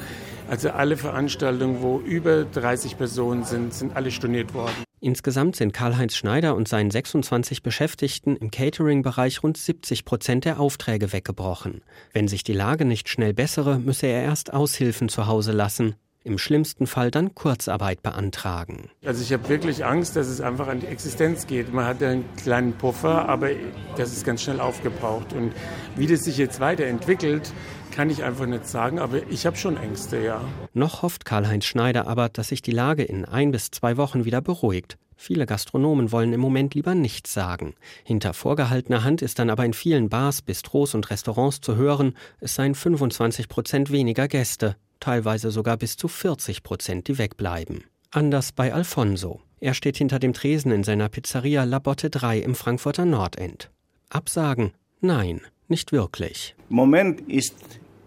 Also 0.48 0.70
alle 0.70 0.96
Veranstaltungen, 0.96 1.80
wo 1.80 2.00
über 2.00 2.44
30 2.44 2.98
Personen 2.98 3.44
sind, 3.44 3.72
sind 3.72 3.94
alle 3.94 4.10
storniert 4.10 4.52
worden. 4.52 4.87
Insgesamt 5.00 5.54
sind 5.54 5.72
Karl-Heinz 5.72 6.16
Schneider 6.16 6.56
und 6.56 6.66
seinen 6.66 6.90
26 6.90 7.62
Beschäftigten 7.62 8.36
im 8.36 8.50
Catering-Bereich 8.50 9.42
rund 9.42 9.56
70 9.56 10.04
Prozent 10.04 10.44
der 10.44 10.58
Aufträge 10.58 11.12
weggebrochen. 11.12 11.82
Wenn 12.12 12.26
sich 12.26 12.42
die 12.42 12.52
Lage 12.52 12.84
nicht 12.84 13.08
schnell 13.08 13.32
bessere, 13.32 13.78
müsse 13.78 14.08
er 14.08 14.22
erst 14.22 14.52
Aushilfen 14.52 15.08
zu 15.08 15.26
Hause 15.26 15.52
lassen. 15.52 15.94
Im 16.24 16.36
schlimmsten 16.36 16.88
Fall 16.88 17.12
dann 17.12 17.34
Kurzarbeit 17.36 18.02
beantragen. 18.02 18.90
Also 19.04 19.22
ich 19.22 19.32
habe 19.32 19.48
wirklich 19.48 19.84
Angst, 19.84 20.16
dass 20.16 20.26
es 20.26 20.40
einfach 20.40 20.66
an 20.66 20.80
die 20.80 20.86
Existenz 20.86 21.46
geht. 21.46 21.72
Man 21.72 21.86
hat 21.86 22.02
einen 22.02 22.24
kleinen 22.36 22.72
Puffer, 22.72 23.28
aber 23.28 23.50
das 23.96 24.12
ist 24.12 24.26
ganz 24.26 24.42
schnell 24.42 24.58
aufgebraucht. 24.58 25.32
Und 25.32 25.52
wie 25.96 26.08
das 26.08 26.24
sich 26.24 26.36
jetzt 26.36 26.58
weiterentwickelt, 26.58 27.52
kann 27.90 28.10
ich 28.10 28.24
einfach 28.24 28.46
nicht 28.46 28.66
sagen, 28.66 28.98
aber 28.98 29.20
ich 29.30 29.46
habe 29.46 29.56
schon 29.56 29.76
Ängste, 29.76 30.22
ja. 30.22 30.40
Noch 30.74 31.02
hofft 31.02 31.24
Karl-Heinz 31.24 31.64
Schneider 31.64 32.06
aber, 32.06 32.28
dass 32.28 32.48
sich 32.48 32.62
die 32.62 32.72
Lage 32.72 33.02
in 33.02 33.24
ein 33.24 33.50
bis 33.50 33.70
zwei 33.70 33.96
Wochen 33.96 34.24
wieder 34.24 34.40
beruhigt. 34.40 34.98
Viele 35.20 35.46
Gastronomen 35.46 36.12
wollen 36.12 36.32
im 36.32 36.40
Moment 36.40 36.74
lieber 36.74 36.94
nichts 36.94 37.34
sagen. 37.34 37.74
Hinter 38.04 38.34
vorgehaltener 38.34 39.02
Hand 39.02 39.20
ist 39.20 39.40
dann 39.40 39.50
aber 39.50 39.64
in 39.64 39.72
vielen 39.72 40.08
Bars, 40.08 40.42
Bistros 40.42 40.94
und 40.94 41.10
Restaurants 41.10 41.60
zu 41.60 41.74
hören, 41.74 42.14
es 42.38 42.54
seien 42.54 42.76
25 42.76 43.48
Prozent 43.48 43.90
weniger 43.90 44.28
Gäste, 44.28 44.76
teilweise 45.00 45.50
sogar 45.50 45.76
bis 45.76 45.96
zu 45.96 46.06
40 46.06 46.62
Prozent, 46.62 47.08
die 47.08 47.18
wegbleiben. 47.18 47.82
Anders 48.12 48.52
bei 48.52 48.72
Alfonso. 48.72 49.40
Er 49.58 49.74
steht 49.74 49.96
hinter 49.96 50.20
dem 50.20 50.34
Tresen 50.34 50.70
in 50.70 50.84
seiner 50.84 51.08
Pizzeria 51.08 51.64
La 51.64 51.80
Botte 51.80 52.10
3 52.10 52.38
im 52.38 52.54
Frankfurter 52.54 53.04
Nordend. 53.04 53.72
Absagen? 54.10 54.72
Nein, 55.00 55.40
nicht 55.70 55.92
wirklich. 55.92 56.54
Moment 56.68 57.20
ist 57.28 57.54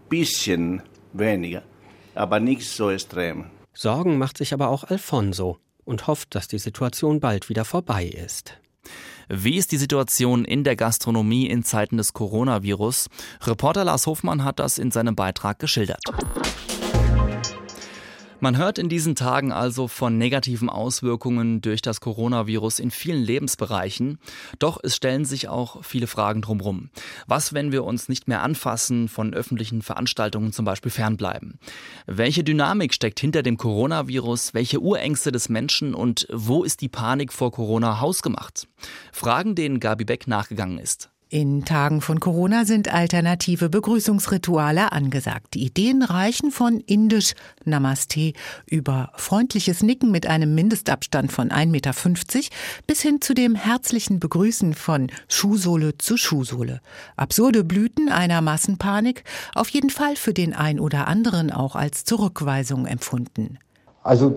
bisschen 0.09 0.81
weniger, 1.13 1.63
aber 2.15 2.39
nicht 2.39 2.67
so 2.67 2.89
extrem. 2.89 3.45
Sorgen 3.73 4.17
macht 4.17 4.37
sich 4.37 4.53
aber 4.53 4.69
auch 4.69 4.83
Alfonso 4.83 5.57
und 5.85 6.07
hofft, 6.07 6.35
dass 6.35 6.47
die 6.47 6.59
Situation 6.59 7.19
bald 7.19 7.49
wieder 7.49 7.65
vorbei 7.65 8.05
ist. 8.05 8.57
Wie 9.29 9.55
ist 9.55 9.71
die 9.71 9.77
Situation 9.77 10.43
in 10.43 10.63
der 10.65 10.75
Gastronomie 10.75 11.47
in 11.47 11.63
Zeiten 11.63 11.97
des 11.97 12.13
Coronavirus? 12.13 13.07
Reporter 13.43 13.85
Lars 13.85 14.05
Hofmann 14.05 14.43
hat 14.43 14.59
das 14.59 14.77
in 14.77 14.91
seinem 14.91 15.15
Beitrag 15.15 15.59
geschildert. 15.59 16.03
Man 18.43 18.57
hört 18.57 18.79
in 18.79 18.89
diesen 18.89 19.15
Tagen 19.15 19.51
also 19.51 19.87
von 19.87 20.17
negativen 20.17 20.67
Auswirkungen 20.67 21.61
durch 21.61 21.83
das 21.83 22.01
Coronavirus 22.01 22.79
in 22.79 22.89
vielen 22.89 23.21
Lebensbereichen. 23.21 24.17
Doch 24.57 24.79
es 24.81 24.95
stellen 24.95 25.25
sich 25.25 25.47
auch 25.47 25.85
viele 25.85 26.07
Fragen 26.07 26.41
drumherum. 26.41 26.89
Was, 27.27 27.53
wenn 27.53 27.71
wir 27.71 27.83
uns 27.83 28.09
nicht 28.09 28.27
mehr 28.27 28.41
anfassen, 28.41 29.09
von 29.09 29.35
öffentlichen 29.35 29.83
Veranstaltungen 29.83 30.53
zum 30.53 30.65
Beispiel 30.65 30.89
fernbleiben? 30.89 31.59
Welche 32.07 32.43
Dynamik 32.43 32.95
steckt 32.95 33.19
hinter 33.19 33.43
dem 33.43 33.57
Coronavirus? 33.57 34.55
Welche 34.55 34.81
Urängste 34.81 35.31
des 35.31 35.47
Menschen 35.47 35.93
und 35.93 36.25
wo 36.31 36.63
ist 36.63 36.81
die 36.81 36.89
Panik 36.89 37.31
vor 37.31 37.51
Corona 37.51 37.99
hausgemacht? 37.99 38.67
Fragen, 39.11 39.53
denen 39.53 39.79
Gabi 39.79 40.03
Beck 40.03 40.25
nachgegangen 40.25 40.79
ist. 40.79 41.10
In 41.33 41.63
Tagen 41.63 42.01
von 42.01 42.19
Corona 42.19 42.65
sind 42.65 42.93
alternative 42.93 43.69
Begrüßungsrituale 43.69 44.91
angesagt. 44.91 45.53
Die 45.53 45.63
Ideen 45.63 46.03
reichen 46.03 46.51
von 46.51 46.81
indisch 46.81 47.35
Namaste 47.63 48.33
über 48.65 49.13
freundliches 49.15 49.81
Nicken 49.81 50.11
mit 50.11 50.27
einem 50.27 50.53
Mindestabstand 50.53 51.31
von 51.31 51.47
1,50 51.47 51.67
Meter 51.67 51.93
bis 52.85 53.01
hin 53.01 53.21
zu 53.21 53.33
dem 53.33 53.55
herzlichen 53.55 54.19
Begrüßen 54.19 54.73
von 54.73 55.09
Schuhsohle 55.29 55.97
zu 55.97 56.17
Schuhsohle. 56.17 56.81
Absurde 57.15 57.63
Blüten 57.63 58.09
einer 58.09 58.41
Massenpanik, 58.41 59.23
auf 59.55 59.69
jeden 59.69 59.89
Fall 59.89 60.17
für 60.17 60.33
den 60.33 60.53
ein 60.53 60.81
oder 60.81 61.07
anderen 61.07 61.49
auch 61.49 61.77
als 61.77 62.03
Zurückweisung 62.03 62.85
empfunden. 62.85 63.57
Also 64.03 64.35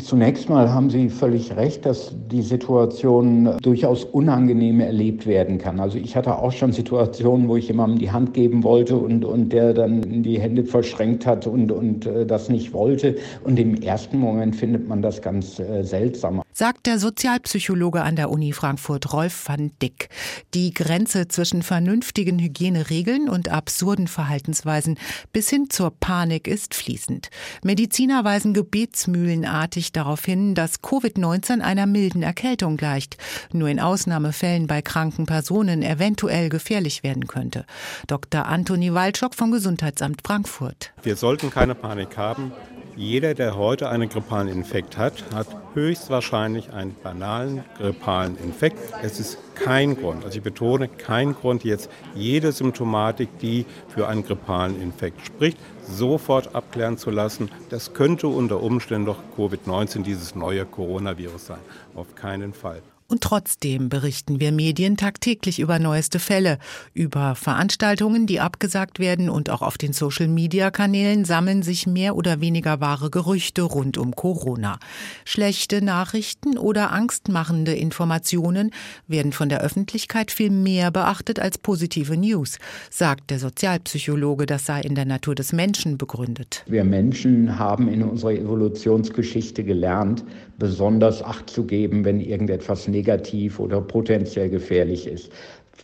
zunächst 0.00 0.48
mal 0.48 0.72
haben 0.72 0.90
Sie 0.90 1.08
völlig 1.08 1.54
recht, 1.54 1.86
dass 1.86 2.12
die 2.32 2.42
Situation 2.42 3.56
durchaus 3.62 4.04
unangenehm 4.04 4.80
erlebt 4.80 5.24
werden 5.24 5.58
kann. 5.58 5.78
Also 5.78 5.98
ich 5.98 6.16
hatte 6.16 6.36
auch 6.36 6.50
schon 6.50 6.72
Situationen, 6.72 7.48
wo 7.48 7.54
ich 7.54 7.68
jemandem 7.68 8.00
die 8.00 8.10
Hand 8.10 8.34
geben 8.34 8.64
wollte 8.64 8.96
und, 8.96 9.24
und 9.24 9.52
der 9.52 9.72
dann 9.72 10.24
die 10.24 10.40
Hände 10.40 10.64
verschränkt 10.64 11.26
hat 11.26 11.46
und, 11.46 11.70
und 11.70 12.06
äh, 12.06 12.26
das 12.26 12.48
nicht 12.48 12.72
wollte. 12.72 13.14
Und 13.44 13.60
im 13.60 13.76
ersten 13.82 14.18
Moment 14.18 14.56
findet 14.56 14.88
man 14.88 15.00
das 15.00 15.22
ganz 15.22 15.60
äh, 15.60 15.84
seltsam. 15.84 16.42
Sagt 16.58 16.88
der 16.88 16.98
Sozialpsychologe 16.98 18.02
an 18.02 18.16
der 18.16 18.30
Uni 18.30 18.52
Frankfurt 18.52 19.12
Rolf 19.12 19.48
van 19.48 19.70
Dick. 19.80 20.08
Die 20.54 20.74
Grenze 20.74 21.28
zwischen 21.28 21.62
vernünftigen 21.62 22.40
Hygieneregeln 22.40 23.28
und 23.28 23.48
absurden 23.48 24.08
Verhaltensweisen 24.08 24.98
bis 25.32 25.48
hin 25.48 25.70
zur 25.70 25.92
Panik 25.92 26.48
ist 26.48 26.74
fließend. 26.74 27.30
Mediziner 27.62 28.24
weisen 28.24 28.54
Gebet 28.54 28.88
gebetsmühlenartig 28.88 29.92
darauf 29.92 30.24
hin, 30.24 30.54
dass 30.54 30.82
Covid-19 30.82 31.60
einer 31.60 31.86
milden 31.86 32.22
Erkältung 32.22 32.76
gleicht, 32.76 33.16
nur 33.52 33.68
in 33.68 33.80
Ausnahmefällen 33.80 34.66
bei 34.66 34.82
kranken 34.82 35.26
Personen 35.26 35.82
eventuell 35.82 36.48
gefährlich 36.48 37.02
werden 37.02 37.26
könnte. 37.26 37.66
Dr. 38.06 38.46
Antoni 38.46 38.92
Waldschock 38.94 39.34
vom 39.34 39.50
Gesundheitsamt 39.50 40.22
Frankfurt. 40.24 40.92
Wir 41.02 41.16
sollten 41.16 41.50
keine 41.50 41.74
Panik 41.74 42.16
haben. 42.16 42.52
Jeder, 42.98 43.34
der 43.34 43.56
heute 43.56 43.90
einen 43.90 44.08
grippalen 44.08 44.48
Infekt 44.48 44.98
hat, 44.98 45.22
hat 45.32 45.46
höchstwahrscheinlich 45.74 46.72
einen 46.72 46.96
banalen 47.00 47.62
grippalen 47.76 48.36
Infekt. 48.42 48.76
Es 49.04 49.20
ist 49.20 49.38
kein 49.54 49.94
Grund, 49.96 50.24
also 50.24 50.36
ich 50.36 50.42
betone, 50.42 50.88
kein 50.88 51.32
Grund, 51.32 51.62
jetzt 51.62 51.90
jede 52.16 52.50
Symptomatik, 52.50 53.28
die 53.38 53.66
für 53.86 54.08
einen 54.08 54.24
grippalen 54.24 54.82
Infekt 54.82 55.24
spricht, 55.24 55.58
sofort 55.88 56.56
abklären 56.56 56.98
zu 56.98 57.12
lassen. 57.12 57.52
Das 57.70 57.94
könnte 57.94 58.26
unter 58.26 58.60
Umständen 58.60 59.06
doch 59.06 59.18
Covid-19, 59.36 60.02
dieses 60.02 60.34
neue 60.34 60.64
Coronavirus 60.64 61.46
sein. 61.46 61.60
Auf 61.94 62.16
keinen 62.16 62.52
Fall. 62.52 62.82
Und 63.10 63.22
trotzdem 63.22 63.88
berichten 63.88 64.38
wir 64.38 64.52
Medien 64.52 64.98
tagtäglich 64.98 65.60
über 65.60 65.78
neueste 65.78 66.18
Fälle, 66.18 66.58
über 66.92 67.34
Veranstaltungen, 67.34 68.26
die 68.26 68.38
abgesagt 68.38 68.98
werden 68.98 69.30
und 69.30 69.48
auch 69.48 69.62
auf 69.62 69.78
den 69.78 69.94
Social-Media-Kanälen 69.94 71.24
sammeln 71.24 71.62
sich 71.62 71.86
mehr 71.86 72.16
oder 72.16 72.42
weniger 72.42 72.82
wahre 72.82 73.08
Gerüchte 73.08 73.62
rund 73.62 73.96
um 73.96 74.14
Corona. 74.14 74.78
Schlechte 75.24 75.80
Nachrichten 75.80 76.58
oder 76.58 76.92
angstmachende 76.92 77.72
Informationen 77.72 78.72
werden 79.06 79.32
von 79.32 79.48
der 79.48 79.62
Öffentlichkeit 79.62 80.30
viel 80.30 80.50
mehr 80.50 80.90
beachtet 80.90 81.40
als 81.40 81.56
positive 81.56 82.14
News, 82.14 82.58
sagt 82.90 83.30
der 83.30 83.38
Sozialpsychologe, 83.38 84.44
das 84.44 84.66
sei 84.66 84.82
in 84.82 84.94
der 84.94 85.06
Natur 85.06 85.34
des 85.34 85.54
Menschen 85.54 85.96
begründet. 85.96 86.62
Wir 86.66 86.84
Menschen 86.84 87.58
haben 87.58 87.88
in 87.88 88.02
unserer 88.02 88.32
Evolutionsgeschichte 88.32 89.64
gelernt, 89.64 90.24
besonders 90.58 91.22
Acht 91.22 91.48
zu 91.48 91.64
geben, 91.64 92.04
wenn 92.04 92.20
irgendetwas 92.20 92.88
negativ 92.88 93.60
oder 93.60 93.80
potenziell 93.80 94.50
gefährlich 94.50 95.06
ist 95.06 95.32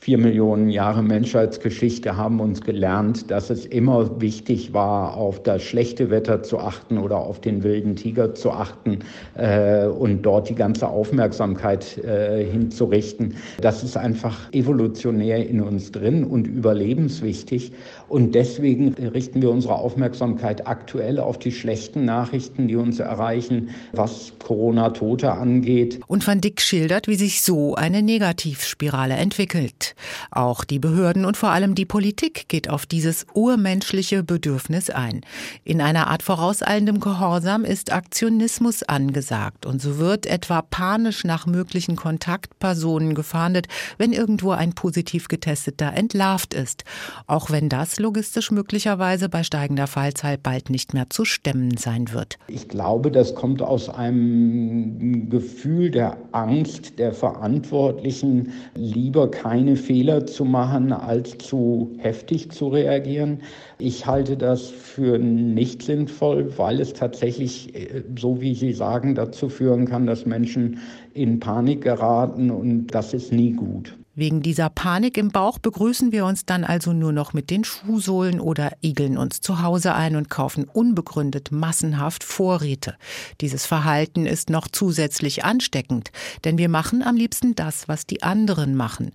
vier 0.04 0.18
Millionen 0.18 0.68
Jahre 0.68 1.02
Menschheitsgeschichte 1.02 2.18
haben 2.18 2.38
uns 2.38 2.60
gelernt, 2.60 3.30
dass 3.30 3.48
es 3.48 3.64
immer 3.64 4.20
wichtig 4.20 4.74
war, 4.74 5.16
auf 5.16 5.42
das 5.42 5.62
schlechte 5.62 6.10
Wetter 6.10 6.42
zu 6.42 6.58
achten 6.58 6.98
oder 6.98 7.16
auf 7.16 7.40
den 7.40 7.62
wilden 7.62 7.96
Tiger 7.96 8.34
zu 8.34 8.50
achten 8.50 8.98
äh, 9.34 9.86
und 9.86 10.20
dort 10.20 10.50
die 10.50 10.54
ganze 10.54 10.88
Aufmerksamkeit 10.88 11.96
äh, 12.04 12.44
hinzurichten. 12.44 13.36
Das 13.62 13.82
ist 13.82 13.96
einfach 13.96 14.52
evolutionär 14.52 15.48
in 15.48 15.62
uns 15.62 15.90
drin 15.90 16.24
und 16.24 16.46
überlebenswichtig. 16.48 17.72
Und 18.06 18.34
deswegen 18.34 18.92
richten 18.92 19.40
wir 19.40 19.50
unsere 19.50 19.76
Aufmerksamkeit 19.76 20.66
aktuell 20.66 21.18
auf 21.18 21.38
die 21.38 21.50
schlechten 21.50 22.04
Nachrichten, 22.04 22.68
die 22.68 22.76
uns 22.76 23.00
erreichen, 23.00 23.70
was 23.92 24.34
Corona-Tote 24.38 25.32
angeht. 25.32 26.00
Und 26.06 26.26
Van 26.26 26.42
Dick 26.42 26.60
schildert, 26.60 27.08
wie 27.08 27.14
sich 27.14 27.40
so 27.40 27.74
eine 27.74 28.02
Negativspirale 28.02 29.14
entwickelt. 29.14 29.93
Auch 30.30 30.64
die 30.64 30.78
Behörden 30.78 31.24
und 31.24 31.36
vor 31.36 31.50
allem 31.50 31.74
die 31.74 31.84
Politik 31.84 32.48
geht 32.48 32.68
auf 32.70 32.86
dieses 32.86 33.26
urmenschliche 33.34 34.22
Bedürfnis 34.22 34.90
ein. 34.90 35.20
In 35.64 35.80
einer 35.80 36.08
Art 36.08 36.22
vorauseilendem 36.22 37.00
Gehorsam 37.00 37.64
ist 37.64 37.92
Aktionismus 37.92 38.82
angesagt 38.82 39.66
und 39.66 39.80
so 39.80 39.98
wird 39.98 40.26
etwa 40.26 40.62
panisch 40.62 41.24
nach 41.24 41.46
möglichen 41.46 41.96
Kontaktpersonen 41.96 43.14
gefahndet, 43.14 43.66
wenn 43.98 44.12
irgendwo 44.12 44.50
ein 44.50 44.74
positiv 44.74 45.28
getesteter 45.28 45.92
entlarvt 45.92 46.54
ist. 46.54 46.84
Auch 47.26 47.50
wenn 47.50 47.68
das 47.68 47.98
logistisch 47.98 48.50
möglicherweise 48.50 49.28
bei 49.28 49.42
steigender 49.42 49.86
Fallzahl 49.86 50.38
bald 50.38 50.70
nicht 50.70 50.94
mehr 50.94 51.10
zu 51.10 51.24
stemmen 51.24 51.76
sein 51.76 52.12
wird. 52.12 52.38
Ich 52.48 52.68
glaube, 52.68 53.10
das 53.10 53.34
kommt 53.34 53.62
aus 53.62 53.88
einem 53.88 55.30
Gefühl 55.30 55.90
der 55.90 56.16
Angst 56.32 56.98
der 56.98 57.12
Verantwortlichen, 57.12 58.52
lieber 58.74 59.30
keine 59.30 59.76
Fehler 59.86 60.26
zu 60.26 60.44
machen, 60.44 60.92
als 60.92 61.36
zu 61.38 61.92
heftig 61.98 62.50
zu 62.50 62.68
reagieren. 62.68 63.42
Ich 63.78 64.06
halte 64.06 64.36
das 64.36 64.70
für 64.70 65.18
nicht 65.18 65.82
sinnvoll, 65.82 66.56
weil 66.56 66.80
es 66.80 66.92
tatsächlich, 66.94 67.74
äh, 67.74 68.02
so 68.18 68.40
wie 68.40 68.54
Sie 68.54 68.72
sagen, 68.72 69.14
dazu 69.14 69.48
führen 69.48 69.86
kann, 69.86 70.06
dass 70.06 70.26
Menschen 70.26 70.78
in 71.12 71.40
Panik 71.40 71.82
geraten 71.82 72.50
und 72.50 72.88
das 72.88 73.14
ist 73.14 73.32
nie 73.32 73.52
gut. 73.52 73.96
Wegen 74.16 74.42
dieser 74.42 74.70
Panik 74.70 75.18
im 75.18 75.30
Bauch 75.30 75.58
begrüßen 75.58 76.12
wir 76.12 76.24
uns 76.24 76.46
dann 76.46 76.62
also 76.62 76.92
nur 76.92 77.10
noch 77.10 77.32
mit 77.32 77.50
den 77.50 77.64
Schuhsohlen 77.64 78.38
oder 78.38 78.70
igeln 78.80 79.18
uns 79.18 79.40
zu 79.40 79.60
Hause 79.60 79.92
ein 79.94 80.14
und 80.14 80.30
kaufen 80.30 80.66
unbegründet 80.72 81.50
massenhaft 81.50 82.22
Vorräte. 82.22 82.94
Dieses 83.40 83.66
Verhalten 83.66 84.24
ist 84.24 84.50
noch 84.50 84.68
zusätzlich 84.68 85.44
ansteckend, 85.44 86.12
denn 86.44 86.58
wir 86.58 86.68
machen 86.68 87.02
am 87.02 87.16
liebsten 87.16 87.56
das, 87.56 87.88
was 87.88 88.06
die 88.06 88.22
anderen 88.22 88.76
machen. 88.76 89.10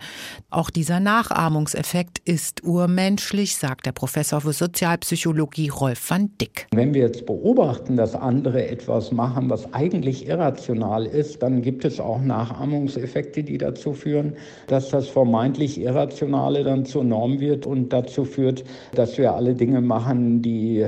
Auch 0.49 0.69
dieser 0.69 0.99
Nachahmungseffekt 0.99 2.19
ist 2.25 2.65
urmenschlich, 2.65 3.55
sagt 3.55 3.85
der 3.85 3.93
Professor 3.93 4.41
für 4.41 4.51
Sozialpsychologie 4.51 5.69
Rolf 5.69 6.09
van 6.09 6.31
Dick. 6.41 6.67
Wenn 6.71 6.93
wir 6.93 7.03
jetzt 7.03 7.25
beobachten, 7.25 7.95
dass 7.95 8.15
andere 8.15 8.67
etwas 8.67 9.13
machen, 9.13 9.49
was 9.49 9.73
eigentlich 9.73 10.27
irrational 10.27 11.05
ist, 11.05 11.41
dann 11.41 11.61
gibt 11.61 11.85
es 11.85 12.01
auch 12.01 12.19
Nachahmungseffekte, 12.19 13.43
die 13.43 13.57
dazu 13.57 13.93
führen, 13.93 14.33
dass 14.67 14.88
das 14.89 15.07
vermeintlich 15.07 15.79
Irrationale 15.79 16.63
dann 16.63 16.85
zur 16.85 17.03
Norm 17.03 17.39
wird 17.39 17.65
und 17.65 17.89
dazu 17.89 18.25
führt, 18.25 18.63
dass 18.93 19.17
wir 19.17 19.33
alle 19.33 19.55
Dinge 19.55 19.81
machen, 19.81 20.41
die, 20.41 20.85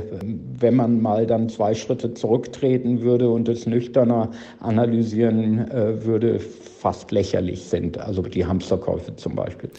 wenn 0.60 0.76
man 0.76 1.02
mal 1.02 1.26
dann 1.26 1.50
zwei 1.50 1.74
Schritte 1.74 2.14
zurücktreten 2.14 3.02
würde 3.02 3.30
und 3.30 3.50
es 3.50 3.66
nüchterner 3.66 4.32
analysieren 4.60 5.70
äh, 5.72 6.06
würde, 6.06 6.40
fast 6.40 7.12
lächerlich 7.12 7.66
sind. 7.66 7.98
Also 7.98 8.22
die 8.22 8.46
Hamsterkäufe 8.46 9.16
zum 9.16 9.36
Beispiel. 9.36 9.70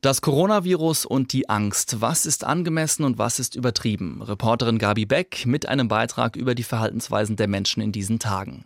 Das 0.00 0.20
Coronavirus 0.20 1.06
und 1.06 1.32
die 1.32 1.48
Angst. 1.48 2.00
Was 2.00 2.26
ist 2.26 2.44
angemessen 2.44 3.04
und 3.04 3.18
was 3.18 3.38
ist 3.38 3.54
übertrieben? 3.54 4.22
Reporterin 4.22 4.78
Gabi 4.78 5.06
Beck 5.06 5.46
mit 5.46 5.68
einem 5.68 5.88
Beitrag 5.88 6.34
über 6.34 6.54
die 6.54 6.64
Verhaltensweisen 6.64 7.36
der 7.36 7.46
Menschen 7.46 7.82
in 7.82 7.92
diesen 7.92 8.18
Tagen. 8.18 8.64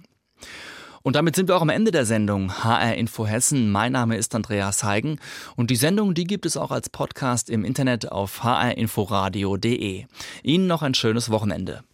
Und 1.07 1.14
damit 1.14 1.37
sind 1.37 1.47
wir 1.49 1.57
auch 1.57 1.62
am 1.62 1.69
Ende 1.69 1.92
der 1.92 2.05
Sendung 2.05 2.64
HR 2.64 2.97
Info 2.97 3.29
Hessen. 3.29 3.71
Mein 3.71 3.92
Name 3.92 4.16
ist 4.16 4.35
Andreas 4.35 4.83
Heigen 4.83 5.21
und 5.55 5.71
die 5.71 5.77
Sendung, 5.77 6.14
die 6.14 6.25
gibt 6.25 6.47
es 6.47 6.57
auch 6.57 6.73
als 6.73 6.90
Podcast 6.90 7.49
im 7.49 7.64
Internet 7.64 8.11
auf 8.11 8.42
hrinforadio.de. 8.42 10.07
Ihnen 10.42 10.66
noch 10.66 10.83
ein 10.83 10.95
schönes 10.95 11.31
Wochenende. 11.31 11.85